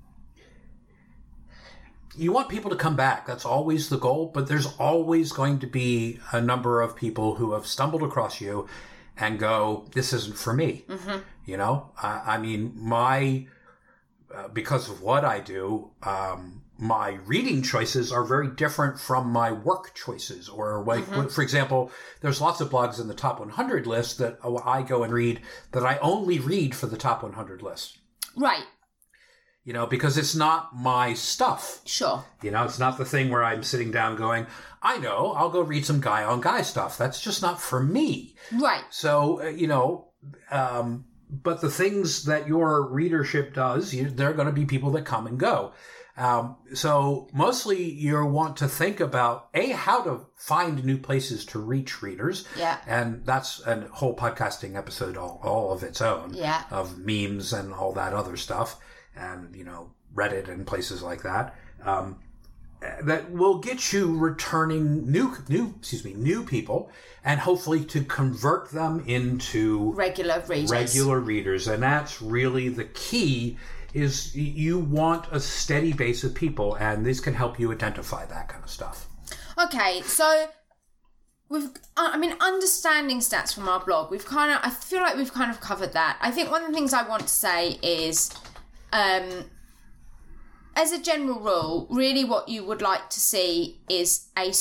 [2.17, 3.27] you want people to come back.
[3.27, 7.53] That's always the goal, but there's always going to be a number of people who
[7.53, 8.67] have stumbled across you
[9.17, 10.85] and go, this isn't for me.
[11.47, 13.47] You know, I, I mean, my,
[14.35, 19.53] uh, because of what I do, um, my reading choices are very different from my
[19.53, 20.49] work choices.
[20.49, 24.57] Or, like, for example, there's lots of blogs in the top 100 list that uh,
[24.65, 25.41] I go and read
[25.71, 27.99] that I only read for the top 100 list.
[28.37, 28.65] Right.
[29.65, 31.83] You know, because it's not my stuff.
[31.85, 32.25] Sure.
[32.43, 34.49] You know, it's not the thing where I'm sitting down going,
[34.83, 36.99] I know, I'll go read some guy on guy stuff.
[36.99, 38.35] That's just not for me.
[38.51, 38.83] Right.
[38.91, 40.09] So, uh, you know,
[40.51, 44.91] um, but the things that your readership does, you, there are going to be people
[44.91, 45.75] that come and go.
[46.17, 51.59] Um, so mostly you want to think about a how to find new places to
[51.59, 52.45] reach readers.
[52.59, 52.79] Yeah.
[52.87, 56.65] And that's a whole podcasting episode all, all of its own Yeah.
[56.71, 58.77] of memes and all that other stuff,
[59.17, 61.55] and you know Reddit and places like that.
[61.83, 62.19] Um,
[63.05, 66.91] that will get you returning new new excuse me new people,
[67.25, 70.71] and hopefully to convert them into Regular readers.
[70.71, 73.57] regular readers, and that's really the key.
[73.95, 78.49] Is you want a steady base of people, and this can help you identify that
[78.49, 79.09] kind of stuff.
[79.63, 80.47] Okay, so
[81.49, 85.33] we've I mean understanding stats from our blog, we've kind of I feel like we've
[85.33, 86.19] kind of covered that.
[86.21, 88.31] I think one of the things I want to say is
[88.93, 89.45] um
[90.75, 94.53] as a general rule, really what you would like to see is a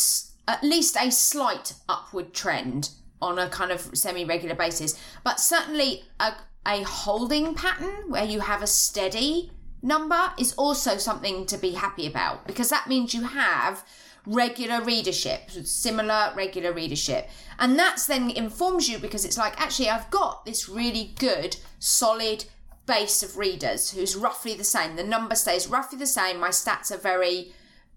[0.47, 2.89] at least a slight upward trend
[3.21, 6.33] on a kind of semi-regular basis, but certainly a
[6.65, 12.05] a holding pattern where you have a steady number is also something to be happy
[12.05, 13.83] about because that means you have
[14.25, 17.29] regular readership, similar regular readership.
[17.57, 22.45] And that's then informs you because it's like, actually, I've got this really good, solid
[22.85, 24.95] base of readers who's roughly the same.
[24.95, 26.39] The number stays roughly the same.
[26.39, 27.53] My stats are very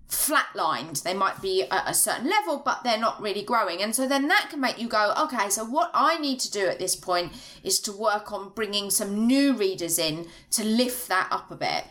[0.09, 1.02] flatlined.
[1.02, 3.82] They might be at a certain level, but they're not really growing.
[3.82, 6.66] And so then that can make you go, okay, so what I need to do
[6.66, 7.32] at this point
[7.62, 11.84] is to work on bringing some new readers in to lift that up a bit.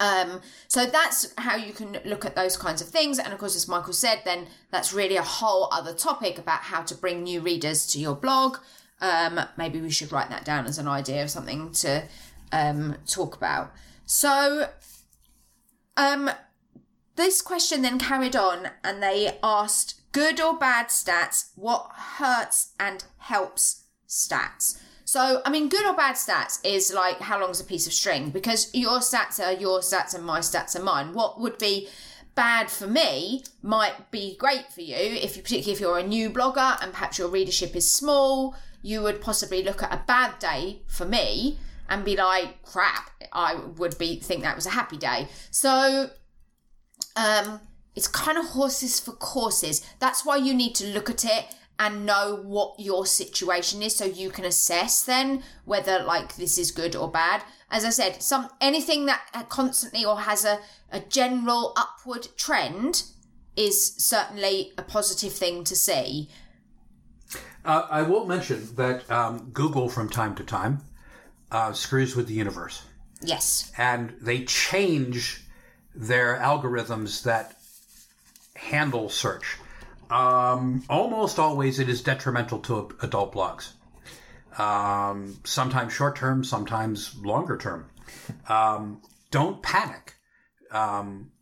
[0.00, 3.18] Um, so that's how you can look at those kinds of things.
[3.18, 6.82] And of course, as Michael said, then that's really a whole other topic about how
[6.82, 8.58] to bring new readers to your blog.
[9.00, 12.04] Um, maybe we should write that down as an idea of something to
[12.52, 13.72] um, talk about.
[14.06, 14.68] So,
[15.96, 16.30] um,
[17.16, 23.04] this question then carried on and they asked good or bad stats, what hurts and
[23.18, 24.80] helps stats.
[25.04, 28.30] So, I mean, good or bad stats is like how long's a piece of string
[28.30, 31.12] because your stats are your stats and my stats are mine.
[31.12, 31.88] What would be
[32.34, 36.30] bad for me might be great for you if you particularly if you're a new
[36.30, 40.82] blogger and perhaps your readership is small you would possibly look at a bad day
[40.88, 41.58] for me
[41.88, 46.10] and be like crap i would be think that was a happy day so
[47.16, 47.60] um,
[47.94, 49.86] it's kind of horses for courses.
[49.98, 51.46] That's why you need to look at it
[51.78, 56.70] and know what your situation is so you can assess then whether like this is
[56.70, 57.42] good or bad.
[57.70, 60.60] As i said some anything that constantly or has a,
[60.92, 63.02] a general upward trend
[63.56, 66.28] is certainly a positive thing to see.
[67.64, 70.80] Uh, i will mention that um, google from time to time
[71.54, 72.82] uh, screws with the universe.
[73.22, 73.72] Yes.
[73.78, 75.43] And they change
[75.94, 77.56] their algorithms that
[78.56, 79.58] handle search.
[80.10, 83.72] Um, almost always it is detrimental to adult blogs.
[84.58, 87.90] Um, sometimes short term, sometimes longer term.
[88.48, 90.14] Um, don't panic
[90.70, 91.32] um,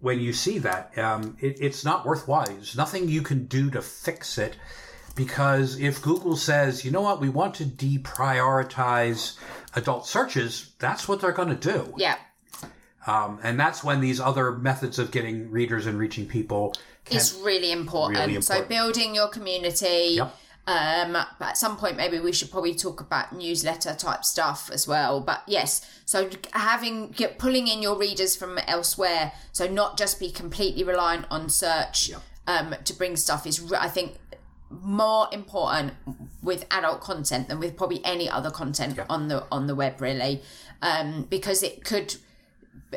[0.00, 0.96] when you see that.
[0.96, 2.46] Um, it, it's not worthwhile.
[2.46, 4.56] There's nothing you can do to fix it
[5.14, 9.38] because if Google says, you know what, we want to deprioritize
[9.74, 11.94] adult searches, that's what they're going to do.
[11.96, 12.16] Yeah.
[13.06, 16.74] Um, and that's when these other methods of getting readers and reaching people
[17.10, 18.18] is really important.
[18.18, 18.44] really important.
[18.44, 20.14] So building your community.
[20.16, 20.34] Yep.
[20.68, 24.88] Um, but at some point, maybe we should probably talk about newsletter type stuff as
[24.88, 25.20] well.
[25.20, 30.30] But yes, so having get pulling in your readers from elsewhere, so not just be
[30.30, 32.20] completely reliant on search yep.
[32.48, 34.16] um, to bring stuff is, I think,
[34.68, 35.92] more important
[36.42, 39.06] with adult content than with probably any other content yep.
[39.08, 40.42] on the on the web, really,
[40.82, 42.16] um, because it could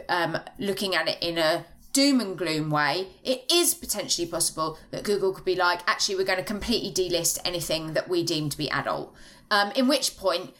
[0.07, 5.03] um, looking at it in a doom and gloom way, it is potentially possible that
[5.03, 8.57] Google could be like, actually, we're going to completely delist anything that we deem to
[8.57, 9.13] be adult.
[9.51, 10.51] Um, in which point,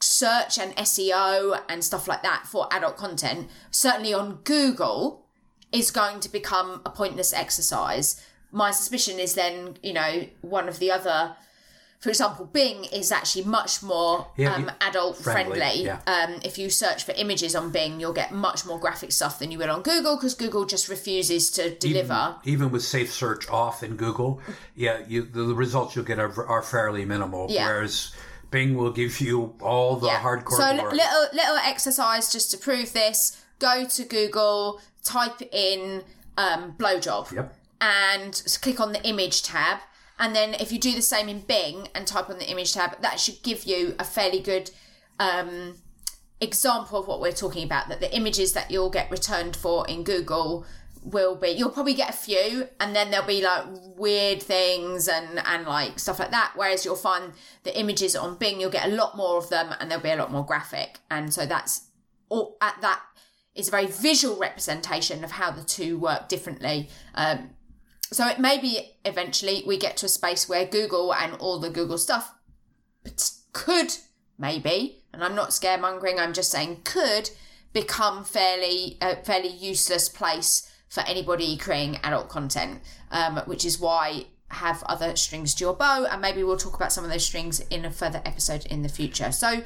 [0.00, 5.26] search and SEO and stuff like that for adult content, certainly on Google,
[5.70, 8.24] is going to become a pointless exercise.
[8.50, 11.36] My suspicion is then, you know, one of the other
[12.02, 15.58] for example, Bing is actually much more yeah, um, adult friendly.
[15.60, 15.84] friendly.
[15.84, 16.00] Yeah.
[16.08, 19.52] Um, if you search for images on Bing, you'll get much more graphic stuff than
[19.52, 22.34] you will on Google because Google just refuses to deliver.
[22.42, 24.40] Even, even, with safe search off in Google,
[24.74, 27.46] yeah, you, the, the, results you'll get are, are fairly minimal.
[27.48, 27.68] Yeah.
[27.68, 28.12] Whereas
[28.50, 30.56] Bing will give you all the hardcore.
[30.56, 33.40] So little little exercise just to prove this.
[33.60, 36.02] Go to Google, type in
[36.36, 37.54] um, blowjob, yep.
[37.80, 39.78] and click on the image tab
[40.22, 43.02] and then if you do the same in Bing and type on the image tab,
[43.02, 44.70] that should give you a fairly good
[45.18, 45.74] um,
[46.40, 47.88] example of what we're talking about.
[47.88, 50.64] That the images that you'll get returned for in Google
[51.02, 53.64] will be you'll probably get a few and then there'll be like
[53.96, 57.32] weird things and and like stuff like that whereas you'll find
[57.64, 60.14] the images on bing you'll get a lot more of them and they'll be a
[60.14, 61.88] lot more graphic and so that's
[62.28, 63.02] all at that
[63.56, 67.50] is a very visual representation of how the two work differently um,
[68.12, 71.70] so it may be eventually we get to a space where Google and all the
[71.70, 72.34] Google stuff
[73.52, 73.94] could
[74.38, 77.30] maybe, and I'm not scaremongering, I'm just saying could
[77.72, 84.26] become fairly a fairly useless place for anybody creating adult content, um, which is why
[84.48, 87.60] have other strings to your bow, and maybe we'll talk about some of those strings
[87.70, 89.32] in a further episode in the future.
[89.32, 89.62] So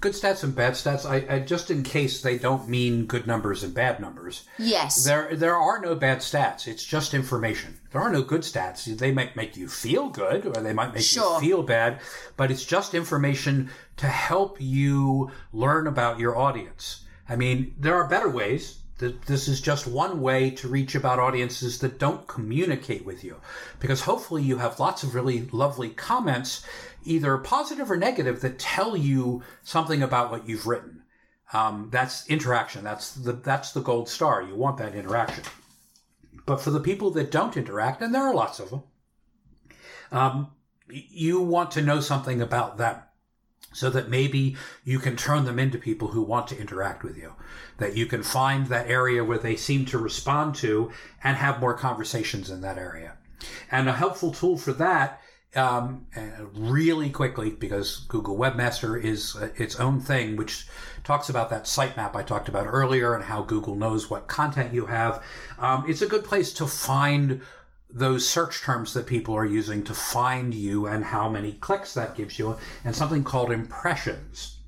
[0.00, 1.04] good stats and bad stats.
[1.04, 4.44] I, I, just in case they don't mean good numbers and bad numbers.
[4.58, 5.04] Yes.
[5.04, 6.66] There there are no bad stats.
[6.66, 7.78] It's just information.
[7.92, 8.84] There are no good stats.
[8.98, 11.34] They might make you feel good or they might make sure.
[11.34, 12.00] you feel bad,
[12.36, 17.04] but it's just information to help you learn about your audience.
[17.28, 18.78] I mean, there are better ways.
[18.98, 23.36] This is just one way to reach about audiences that don't communicate with you.
[23.78, 26.66] Because hopefully you have lots of really lovely comments
[27.04, 31.02] either positive or negative that tell you something about what you've written.
[31.52, 32.84] Um, that's interaction.
[32.84, 34.42] That's the that's the gold star.
[34.42, 35.44] You want that interaction.
[36.44, 38.82] But for the people that don't interact, and there are lots of them,
[40.12, 40.50] um,
[40.90, 43.02] you want to know something about them.
[43.72, 47.34] so that maybe you can turn them into people who want to interact with you.
[47.78, 50.90] That you can find that area where they seem to respond to
[51.22, 53.16] and have more conversations in that area.
[53.70, 55.20] And a helpful tool for that,
[55.56, 56.06] um,
[56.54, 60.66] really quickly, because Google Webmaster is uh, its own thing, which
[61.04, 64.86] talks about that sitemap I talked about earlier and how Google knows what content you
[64.86, 65.22] have.
[65.58, 67.40] Um, it's a good place to find
[67.90, 72.14] those search terms that people are using to find you and how many clicks that
[72.14, 74.58] gives you, and something called impressions.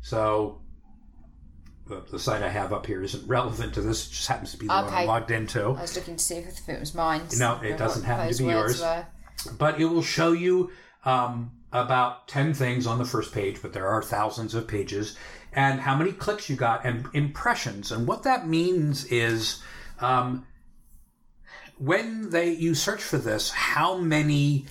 [0.00, 0.62] So
[1.86, 4.56] the, the site I have up here isn't relevant to this; it just happens to
[4.56, 5.66] be the one I'm logged into.
[5.66, 7.22] I was looking to see if it was mine.
[7.36, 8.80] No, it doesn't happen to be yours.
[8.80, 9.06] were.
[9.58, 10.70] But it will show you
[11.04, 15.16] um, about 10 things on the first page, but there are thousands of pages,
[15.52, 17.92] and how many clicks you got and impressions.
[17.92, 19.62] And what that means is
[20.00, 20.46] um,
[21.78, 24.66] when they you search for this, how many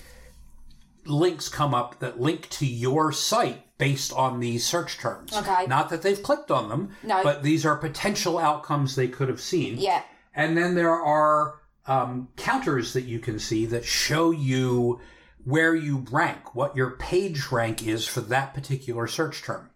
[1.06, 5.36] links come up that link to your site based on these search terms.
[5.36, 5.66] Okay.
[5.66, 7.22] Not that they've clicked on them, No.
[7.22, 9.76] but these are potential outcomes they could have seen.
[9.78, 10.02] Yeah.
[10.34, 11.56] And then there are
[11.86, 15.00] um, counters that you can see that show you
[15.44, 19.70] where you rank, what your page rank is for that particular search term.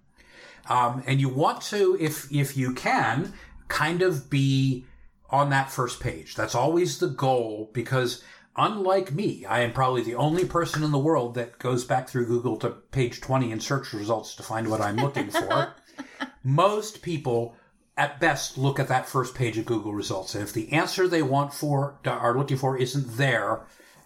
[0.68, 3.32] Um, and you want to, if if you can,
[3.68, 4.86] kind of be
[5.30, 6.34] on that first page.
[6.34, 8.22] That's always the goal because
[8.56, 12.26] unlike me, I am probably the only person in the world that goes back through
[12.26, 15.74] Google to page 20 in search results to find what I'm looking for.
[16.44, 17.54] Most people
[17.98, 20.34] at best look at that first page of Google results.
[20.36, 23.62] And if the answer they want for are looking for isn't there,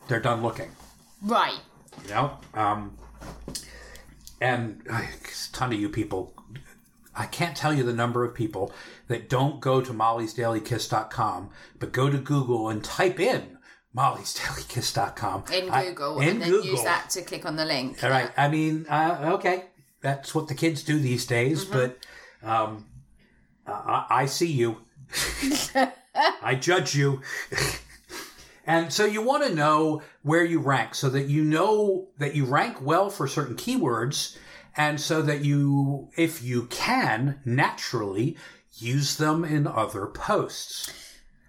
[0.09, 0.71] they're done looking.
[1.21, 1.61] Right.
[2.05, 2.39] You know?
[2.55, 2.97] Um,
[4.41, 5.07] and a
[5.53, 6.33] ton of you people,
[7.15, 8.73] I can't tell you the number of people
[9.09, 13.59] that don't go to mollysdailykiss.com, but go to Google and type in
[13.95, 15.45] mollysdailykiss.com.
[15.53, 16.19] In I- Google.
[16.21, 16.71] in and then Google.
[16.71, 18.03] use that to click on the link.
[18.03, 18.31] All right.
[18.39, 19.67] I mean, uh, okay,
[20.01, 21.99] that's what the kids do these days, but
[22.43, 22.87] um,
[23.67, 24.79] I, I see you.
[26.43, 27.21] I judge you.
[28.67, 32.45] and so you want to know where you rank so that you know that you
[32.45, 34.37] rank well for certain keywords
[34.77, 38.37] and so that you, if you can, naturally
[38.75, 40.93] use them in other posts.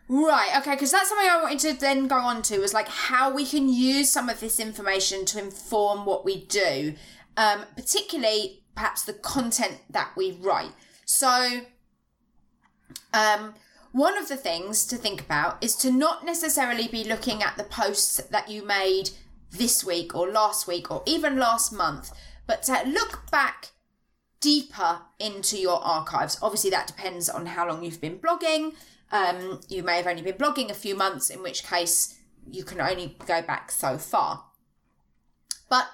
[0.10, 3.34] Right, okay, because that's something I wanted to then go on to was like how
[3.34, 6.96] we can use some of this information to inform what we do,
[7.38, 10.72] um, particularly perhaps the content that we write.
[11.06, 11.62] So,
[13.14, 13.54] um,
[13.92, 17.64] one of the things to think about is to not necessarily be looking at the
[17.64, 19.12] posts that you made
[19.52, 22.12] this week or last week or even last month,
[22.48, 23.72] but to look back
[24.40, 26.38] deeper into your archives.
[26.42, 28.74] Obviously, that depends on how long you've been blogging.
[29.12, 32.20] Um, you may have only been blogging a few months, in which case
[32.52, 34.46] you can only go back so far.
[35.70, 35.88] But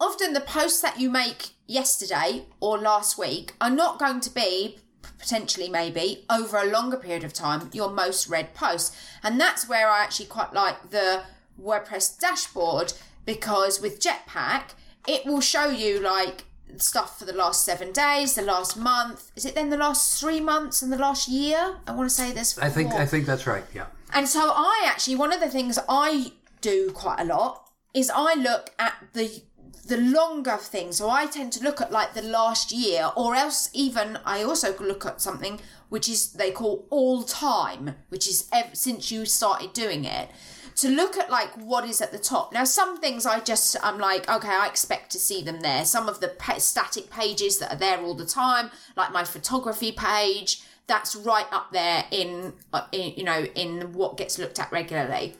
[0.00, 4.78] often the posts that you make yesterday or last week are not going to be
[5.18, 9.88] potentially maybe over a longer period of time your most read posts and that's where
[9.88, 11.22] i actually quite like the
[11.60, 12.92] wordpress dashboard
[13.24, 14.72] because with jetpack
[15.06, 16.44] it will show you like
[16.76, 20.40] stuff for the last seven days the last month is it then the last three
[20.40, 22.58] months and the last year i want to say this.
[22.58, 22.92] I think.
[22.92, 23.64] I think that's right.
[23.74, 23.86] Yeah.
[24.12, 28.34] And so I actually one of the things I do quite a lot is I
[28.34, 29.42] look at the
[29.84, 30.98] the longer things.
[30.98, 34.76] So I tend to look at like the last year or else even I also
[34.78, 39.72] look at something which is they call all time, which is ever since you started
[39.72, 40.30] doing it.
[40.76, 42.52] To look at like what is at the top.
[42.52, 45.84] Now some things I just I'm like okay, I expect to see them there.
[45.84, 49.92] Some of the pa- static pages that are there all the time, like my photography
[49.92, 54.70] page, that's right up there in, uh, in you know in what gets looked at
[54.72, 55.34] regularly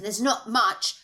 [0.00, 0.96] there's not much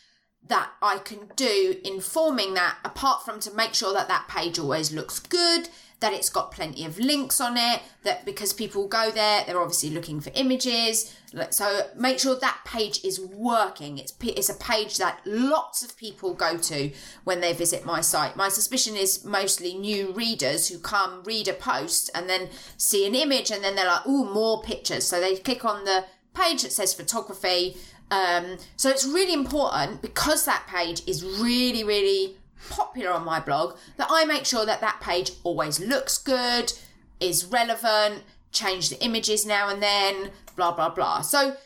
[0.48, 4.58] that I can do in forming that apart from to make sure that that page
[4.58, 5.68] always looks good
[6.04, 9.88] that it's got plenty of links on it that because people go there they're obviously
[9.88, 11.16] looking for images.
[11.48, 13.96] So make sure that page is working.
[13.96, 16.92] It's it's a page that lots of people go to
[17.24, 18.36] when they visit my site.
[18.36, 23.14] My suspicion is mostly new readers who come read a post and then see an
[23.14, 25.06] image and then they're like ooh more pictures.
[25.06, 27.76] So they click on the page that says photography
[28.10, 32.36] um, so it's really important because that page is really, really
[32.70, 36.72] popular on my blog that I make sure that that page always looks good,
[37.20, 41.22] is relevant, change the images now and then, blah, blah, blah.
[41.22, 41.56] So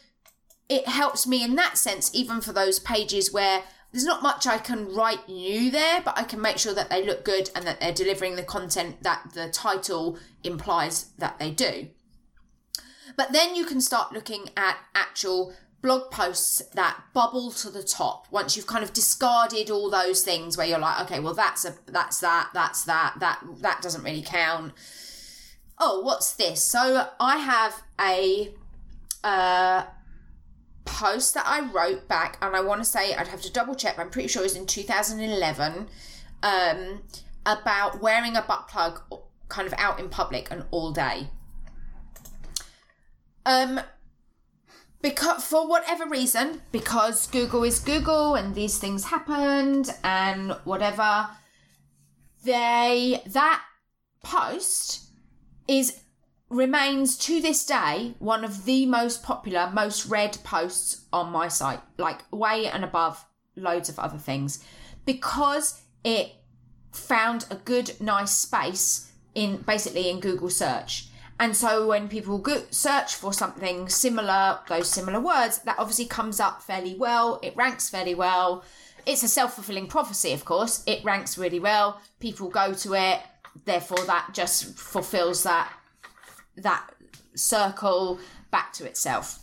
[0.69, 3.63] it helps me in that sense, even for those pages where
[3.93, 7.05] there's not much I can write new there, but I can make sure that they
[7.05, 11.89] look good and that they're delivering the content that the title implies that they do.
[13.17, 18.27] But then you can start looking at actual blog posts that bubble to the top
[18.31, 21.75] once you've kind of discarded all those things where you're like okay well that's a
[21.87, 24.73] that's that that's that that that doesn't really count.
[25.79, 26.63] Oh what's this?
[26.63, 28.53] So i have a
[29.25, 29.85] uh
[30.85, 33.97] post that i wrote back and i want to say i'd have to double check
[33.97, 35.87] but i'm pretty sure it was in 2011
[36.43, 37.03] um
[37.45, 39.03] about wearing a butt plug
[39.49, 41.29] kind of out in public and all day.
[43.47, 43.81] Um
[45.01, 51.29] because for whatever reason because google is google and these things happened and whatever
[52.45, 53.63] they that
[54.23, 55.09] post
[55.67, 56.01] is
[56.51, 61.81] remains to this day one of the most popular most read posts on my site
[61.99, 63.25] like way and above
[63.55, 64.65] loads of other things
[65.05, 66.33] because it
[66.93, 71.08] found a good nice space in basically in google search
[71.41, 76.41] and so when people go- search for something similar, those similar words, that obviously comes
[76.41, 77.39] up fairly well.
[77.43, 78.65] It ranks fairly well.
[79.07, 80.83] It's a self fulfilling prophecy, of course.
[80.87, 82.01] It ranks really well.
[82.19, 83.21] People go to it.
[83.65, 85.73] Therefore, that just fulfills that
[86.57, 86.91] that
[87.35, 88.19] circle
[88.51, 89.39] back to itself.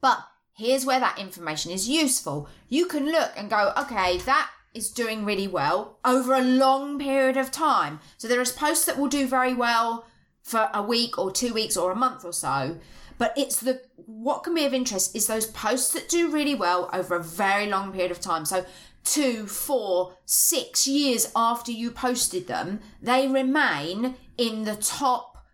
[0.00, 0.18] But
[0.56, 2.48] here's where that information is useful.
[2.68, 7.36] You can look and go, okay, that is doing really well over a long period
[7.36, 8.00] of time.
[8.16, 10.04] So there is posts that will do very well
[10.48, 12.78] for a week or two weeks or a month or so.
[13.18, 16.88] But it's the what can be of interest is those posts that do really well
[16.92, 18.46] over a very long period of time.
[18.46, 18.64] So
[19.04, 25.44] two, four, six years after you posted them, they remain in the top,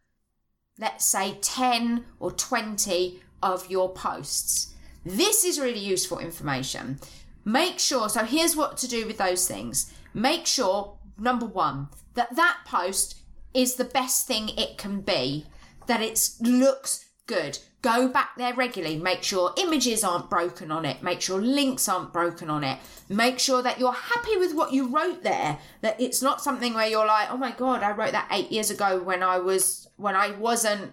[0.78, 4.74] let's say 10 or 20 of your posts.
[5.04, 7.00] This is really useful information.
[7.44, 9.92] Make sure, so here's what to do with those things.
[10.14, 13.16] Make sure, number one, that that post
[13.54, 15.46] is the best thing it can be.
[15.86, 17.58] That it looks good.
[17.82, 18.96] Go back there regularly.
[18.96, 21.02] Make sure images aren't broken on it.
[21.02, 22.78] Make sure links aren't broken on it.
[23.10, 25.58] Make sure that you're happy with what you wrote there.
[25.82, 28.70] That it's not something where you're like, oh my god, I wrote that eight years
[28.70, 30.92] ago when I was when I wasn't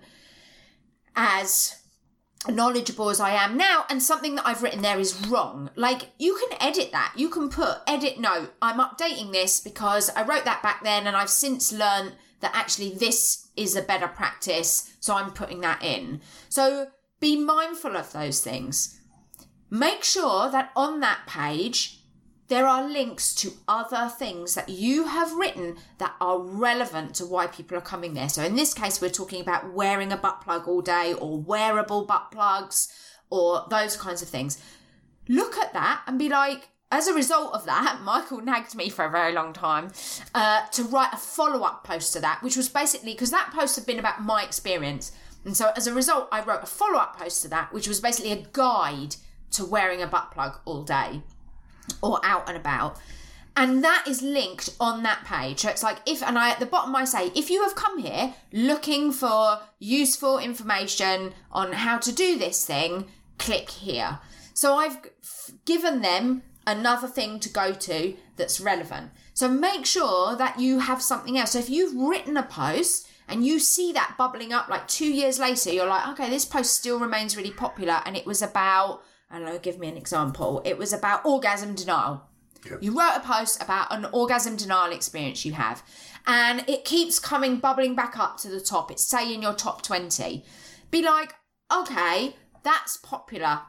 [1.15, 1.81] as
[2.49, 5.69] knowledgeable as I am now, and something that I've written there is wrong.
[5.75, 7.13] Like, you can edit that.
[7.15, 8.53] You can put edit note.
[8.61, 12.93] I'm updating this because I wrote that back then and I've since learned that actually
[12.93, 16.21] this is a better practice, so I'm putting that in.
[16.49, 16.87] So
[17.19, 18.99] be mindful of those things.
[19.69, 22.01] Make sure that on that page,
[22.51, 27.47] there are links to other things that you have written that are relevant to why
[27.47, 28.27] people are coming there.
[28.27, 32.03] So in this case, we're talking about wearing a butt plug all day or wearable
[32.05, 32.89] butt plugs
[33.29, 34.61] or those kinds of things.
[35.29, 39.05] Look at that and be like, as a result of that, Michael nagged me for
[39.05, 39.91] a very long time
[40.35, 43.77] uh, to write a follow up post to that, which was basically because that post
[43.77, 45.11] had been about my experience.
[45.45, 47.99] And so as a result, I wrote a follow up post to that, which was
[47.99, 49.15] basically a guide
[49.51, 51.21] to wearing a butt plug all day
[52.01, 52.99] or out and about.
[53.55, 55.59] And that is linked on that page.
[55.59, 57.99] So it's like if, and I at the bottom I say, if you have come
[57.99, 63.05] here looking for useful information on how to do this thing,
[63.37, 64.19] click here.
[64.53, 64.97] So I've
[65.65, 69.11] given them another thing to go to that's relevant.
[69.33, 71.51] So make sure that you have something else.
[71.51, 75.39] So if you've written a post and you see that bubbling up like two years
[75.39, 78.01] later, you're like, okay, this post still remains really popular.
[78.05, 80.61] And it was about, I don't know, give me an example.
[80.65, 82.23] It was about orgasm denial.
[82.69, 82.83] Yep.
[82.83, 85.81] You wrote a post about an orgasm denial experience you have,
[86.27, 88.91] and it keeps coming bubbling back up to the top.
[88.91, 90.45] It's say in your top 20.
[90.91, 91.33] Be like,
[91.73, 93.61] okay, that's popular.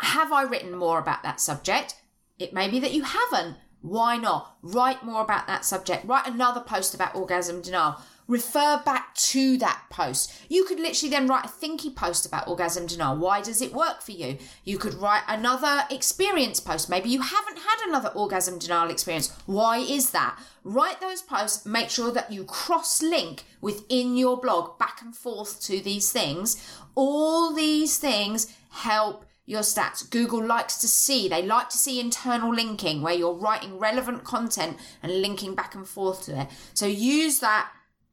[0.00, 1.96] Have I written more about that subject?
[2.38, 3.56] It may be that you haven't.
[3.80, 4.56] Why not?
[4.62, 6.06] Write more about that subject.
[6.06, 8.00] Write another post about orgasm denial.
[8.26, 10.32] Refer back to that post.
[10.50, 13.16] You could literally then write a thinky post about orgasm denial.
[13.16, 14.36] Why does it work for you?
[14.64, 16.90] You could write another experience post.
[16.90, 19.34] Maybe you haven't had another orgasm denial experience.
[19.46, 20.38] Why is that?
[20.62, 21.64] Write those posts.
[21.64, 26.62] Make sure that you cross link within your blog back and forth to these things.
[26.94, 30.08] All these things help your stats.
[30.08, 34.76] Google likes to see, they like to see internal linking where you're writing relevant content
[35.02, 36.48] and linking back and forth to it.
[36.74, 37.72] So use that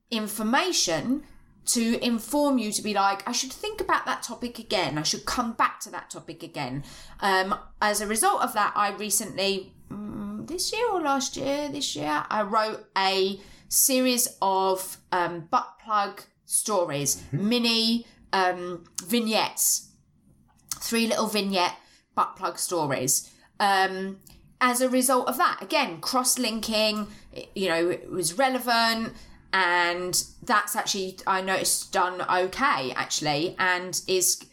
[0.10, 1.24] information
[1.66, 4.98] to inform you to be like, I should think about that topic again.
[4.98, 6.86] I should come back to that topic again.
[7.20, 11.98] Um, as a result of that, I recently, um, this year or last year, this
[11.98, 17.50] year, I wrote a series of um, butt plug stories, mm-hmm.
[17.50, 19.90] mini um, vignettes
[20.86, 21.76] three little vignette
[22.14, 23.32] butt plug stories.
[23.60, 24.20] Um,
[24.62, 27.08] as a result of that, again, cross linking,
[27.54, 29.14] you know, it was relevant.
[29.52, 34.44] And that's actually, I noticed, done okay, actually, and is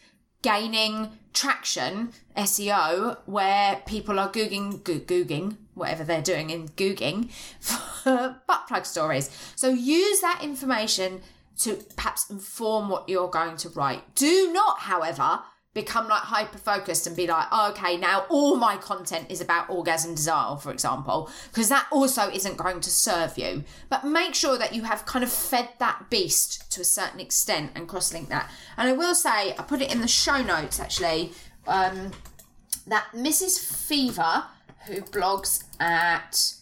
[0.43, 7.31] gaining traction SEO where people are googling go- googling whatever they're doing in googling
[7.61, 9.31] for butt plug stories.
[9.57, 11.23] So use that information
[11.61, 14.15] to perhaps inform what you're going to write.
[14.15, 15.41] Do not, however,
[15.75, 19.71] become like hyper focused and be like, oh, okay, now all my content is about
[19.71, 23.65] orgasm desire, for example, because that also isn't going to serve you.
[23.89, 27.73] But make sure that you have kind of fed that beast to a certain extent
[27.75, 28.51] and cross link that.
[28.77, 31.33] And I will say, I put it in the show notes actually,
[31.67, 32.11] um,
[32.87, 33.59] that Mrs.
[33.89, 34.45] Fever,
[34.87, 36.55] who blogs at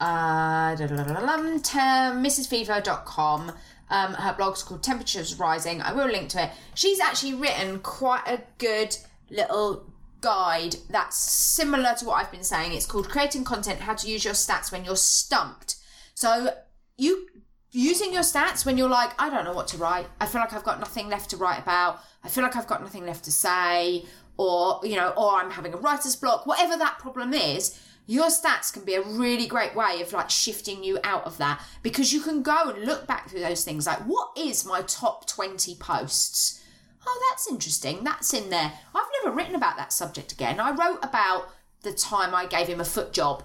[0.00, 3.52] uh, mrsfever.com,
[3.90, 5.82] um, her blog's called Temperatures Rising.
[5.82, 6.50] I will link to it.
[6.74, 8.96] She's actually written quite a good
[9.30, 9.86] little
[10.20, 12.72] guide that's similar to what I've been saying.
[12.72, 15.76] It's called Creating Content How to Use Your Stats When You're Stumped.
[16.14, 16.54] So,
[16.96, 17.26] you
[17.72, 20.06] using your stats when you're like, I don't know what to write.
[20.20, 22.00] I feel like I've got nothing left to write about.
[22.24, 24.04] I feel like I've got nothing left to say,
[24.36, 27.78] or, you know, or I'm having a writer's block, whatever that problem is
[28.10, 31.62] your stats can be a really great way of like shifting you out of that
[31.80, 35.28] because you can go and look back through those things like what is my top
[35.28, 36.60] 20 posts
[37.06, 40.98] oh that's interesting that's in there i've never written about that subject again i wrote
[41.04, 41.50] about
[41.82, 43.44] the time i gave him a foot job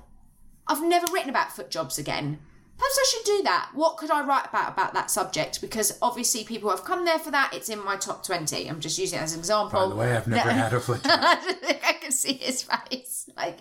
[0.68, 2.40] i've never written about foot jobs again
[2.78, 3.70] Perhaps I should do that.
[3.74, 5.62] What could I write about about that subject?
[5.62, 7.54] Because obviously people have come there for that.
[7.54, 8.68] It's in my top twenty.
[8.68, 9.80] I'm just using it as an example.
[9.80, 11.20] By the way, I've never had a foot job.
[11.22, 13.30] I don't think I can see his face.
[13.38, 13.60] Like,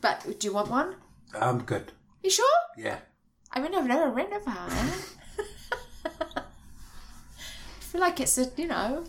[0.00, 0.94] but do you want one?
[1.38, 1.92] I'm good.
[2.22, 2.46] You sure?
[2.76, 2.98] Yeah.
[3.52, 5.04] I mean, I've never written about it.
[6.36, 6.42] I
[7.80, 9.04] feel like it's a, you know.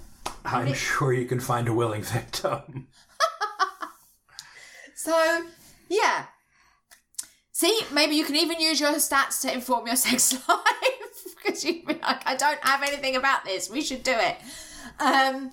[0.45, 2.87] I'm sure you can find a willing victim.
[5.07, 5.45] So,
[5.87, 6.25] yeah.
[7.53, 11.85] See, maybe you can even use your stats to inform your sex life because you'd
[11.85, 13.69] be like, I don't have anything about this.
[13.69, 14.37] We should do it.
[14.99, 15.51] Um,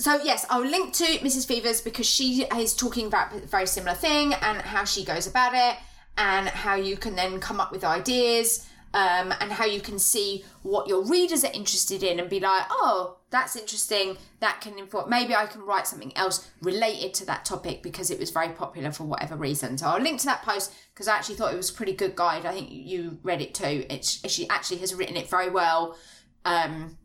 [0.00, 1.46] so yes, I'll link to Mrs.
[1.46, 5.52] Fevers because she is talking about a very similar thing and how she goes about
[5.54, 5.76] it
[6.16, 10.42] and how you can then come up with ideas um, and how you can see
[10.62, 14.16] what your readers are interested in and be like, oh, that's interesting.
[14.40, 15.10] That can inform.
[15.10, 18.92] Maybe I can write something else related to that topic because it was very popular
[18.92, 19.76] for whatever reason.
[19.76, 22.16] So I'll link to that post because I actually thought it was a pretty good
[22.16, 22.46] guide.
[22.46, 23.84] I think you read it too.
[23.90, 25.98] It's she actually has written it very well.
[26.46, 26.96] Um,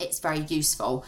[0.00, 1.06] it's very useful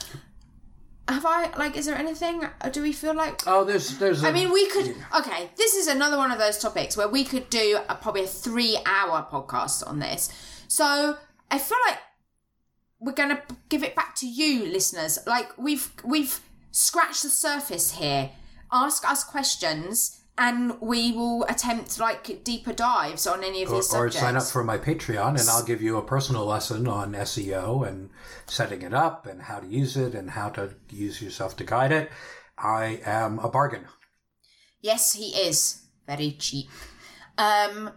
[1.09, 1.77] have I like?
[1.77, 2.45] Is there anything?
[2.61, 3.43] Uh, do we feel like?
[3.47, 4.25] Oh, there's there's.
[4.25, 4.95] I mean, we could.
[5.17, 8.27] Okay, this is another one of those topics where we could do a, probably a
[8.27, 10.31] three-hour podcast on this.
[10.69, 11.17] So
[11.51, 11.99] I feel like
[12.99, 15.19] we're gonna give it back to you, listeners.
[15.27, 16.41] Like we've we've
[16.73, 18.31] scratched the surface here.
[18.73, 24.07] Ask us questions and we will attempt like deeper dives on any of these or,
[24.07, 24.19] or subjects.
[24.19, 28.11] sign up for my Patreon, and I'll give you a personal lesson on SEO and
[28.47, 31.93] setting it up, and how to use it, and how to use yourself to guide
[31.93, 32.11] it.
[32.59, 33.87] I am a bargain.
[34.81, 36.69] Yes, he is very cheap.
[37.39, 37.91] Um,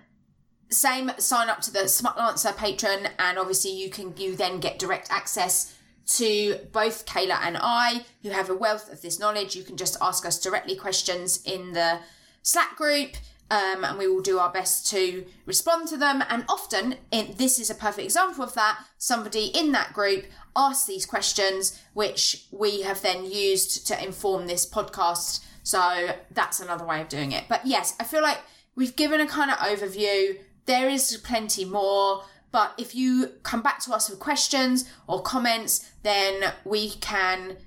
[0.70, 1.12] same.
[1.18, 5.76] Sign up to the Smutlancer Patreon, and obviously you can you then get direct access
[6.16, 9.56] to both Kayla and I, who have a wealth of this knowledge.
[9.56, 12.00] You can just ask us directly questions in the
[12.44, 13.12] Slack group.
[13.52, 16.24] Um, and we will do our best to respond to them.
[16.30, 18.80] And often, in, this is a perfect example of that.
[19.00, 20.26] Somebody in that group
[20.56, 25.44] asks these questions, which we have then used to inform this podcast.
[25.64, 27.46] So that's another way of doing it.
[27.50, 28.38] But yes, I feel like
[28.76, 30.38] we've given a kind of overview.
[30.68, 32.24] There is plenty more.
[32.52, 37.58] But if you come back to us with questions or comments, then we can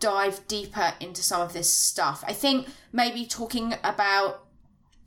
[0.00, 2.24] dive deeper into some of this stuff.
[2.26, 4.44] I think maybe talking about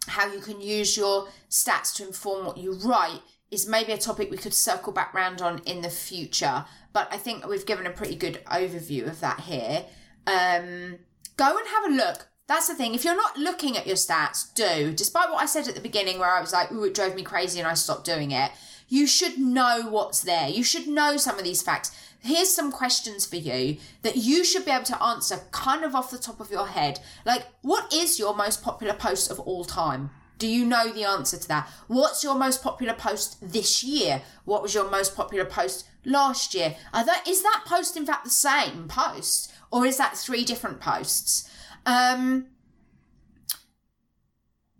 [0.07, 3.21] how you can use your stats to inform what you write
[3.51, 6.65] is maybe a topic we could circle back round on in the future.
[6.93, 9.85] But I think we've given a pretty good overview of that here.
[10.25, 10.97] Um,
[11.37, 12.27] go and have a look.
[12.47, 12.95] That's the thing.
[12.95, 14.93] If you're not looking at your stats, do.
[14.93, 17.23] Despite what I said at the beginning, where I was like, ooh, it drove me
[17.23, 18.51] crazy and I stopped doing it,
[18.91, 20.49] you should know what's there.
[20.49, 24.63] You should know some of these facts here's some questions for you that you should
[24.63, 26.99] be able to answer kind of off the top of your head.
[27.25, 30.11] Like, what is your most popular post of all time?
[30.37, 31.69] Do you know the answer to that?
[31.87, 34.21] What's your most popular post this year?
[34.45, 36.75] What was your most popular post last year?
[36.93, 39.51] Are that, is that post in fact the same post?
[39.71, 41.49] Or is that three different posts?
[41.85, 42.47] Um,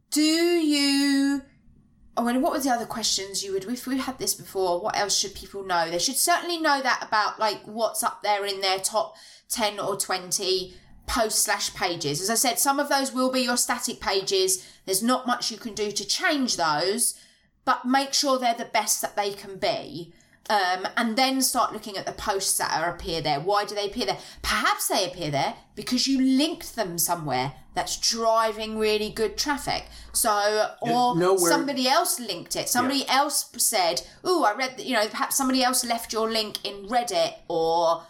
[0.10, 1.44] do you
[2.24, 4.96] Oh, and what were the other questions you would, if we had this before, what
[4.96, 5.90] else should people know?
[5.90, 9.16] They should certainly know that about like what's up there in their top
[9.50, 10.76] 10 or 20
[11.08, 12.22] post slash pages.
[12.22, 14.64] As I said, some of those will be your static pages.
[14.86, 17.20] There's not much you can do to change those,
[17.66, 20.14] but make sure they're the best that they can be.
[20.50, 23.40] Um, and then start looking at the posts that are appear there.
[23.40, 24.18] Why do they appear there?
[24.42, 29.86] Perhaps they appear there because you linked them somewhere that's driving really good traffic.
[30.12, 32.68] So, or nowhere- somebody else linked it.
[32.68, 36.66] Somebody else said, "Oh, I read that." You know, perhaps somebody else left your link
[36.66, 38.04] in Reddit or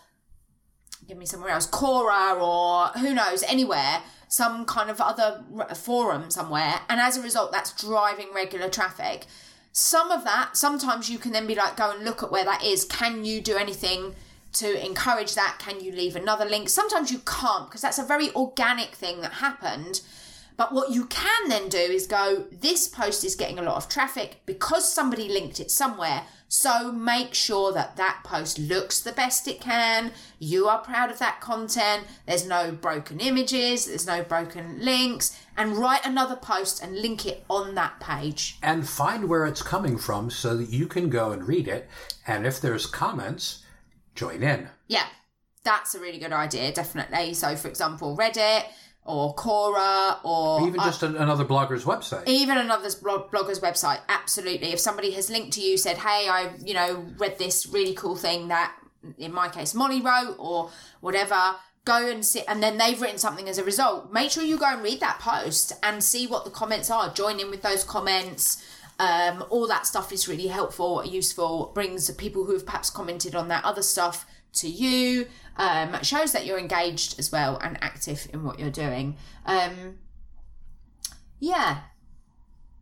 [1.07, 5.43] give me somewhere else, Quora or who knows, anywhere, some kind of other
[5.75, 9.25] forum somewhere, and as a result, that's driving regular traffic.
[9.71, 12.63] Some of that, sometimes you can then be like, go and look at where that
[12.63, 12.83] is.
[12.83, 14.15] Can you do anything
[14.53, 15.57] to encourage that?
[15.59, 16.67] Can you leave another link?
[16.69, 20.01] Sometimes you can't because that's a very organic thing that happened.
[20.57, 23.87] But what you can then do is go, this post is getting a lot of
[23.87, 26.23] traffic because somebody linked it somewhere.
[26.53, 30.11] So make sure that that post looks the best it can.
[30.37, 32.03] You are proud of that content.
[32.27, 35.39] There's no broken images, there's no broken links.
[35.55, 38.57] And write another post and link it on that page.
[38.61, 41.87] and find where it's coming from so that you can go and read it.
[42.27, 43.63] And if there's comments,
[44.13, 44.67] join in.
[44.89, 45.05] Yeah,
[45.63, 47.33] that's a really good idea, definitely.
[47.33, 48.65] So, for example, Reddit
[49.03, 52.27] or Quora or Even just an, another blogger's website.
[52.27, 54.71] even another blog, blogger's website absolutely.
[54.73, 58.15] If somebody has linked to you said hey i you know read this really cool
[58.15, 58.75] thing that
[59.17, 63.49] in my case molly wrote or whatever go and sit and then they've written something
[63.49, 64.11] as a result.
[64.13, 67.11] Make sure you go and read that post and see what the comments are.
[67.13, 68.63] Join in with those comments.
[68.99, 73.47] Um, all that stuff is really helpful useful brings people who have perhaps commented on
[73.47, 75.25] that other stuff to you
[75.57, 79.97] um, shows that you're engaged as well and active in what you're doing um,
[81.39, 81.81] yeah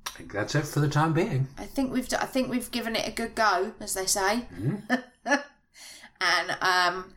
[0.08, 1.48] I think that's it for the time being.
[1.58, 4.46] I think we've I think we've given it a good go, as they say.
[6.20, 7.14] and um,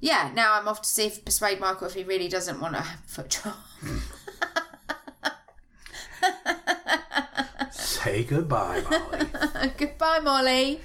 [0.00, 2.84] yeah, now I'm off to see if persuade Michael if he really doesn't want a
[3.06, 3.54] foot job.
[7.70, 9.70] Say goodbye, Molly.
[9.76, 10.80] Goodbye, Molly.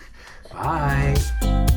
[0.51, 1.67] Bye.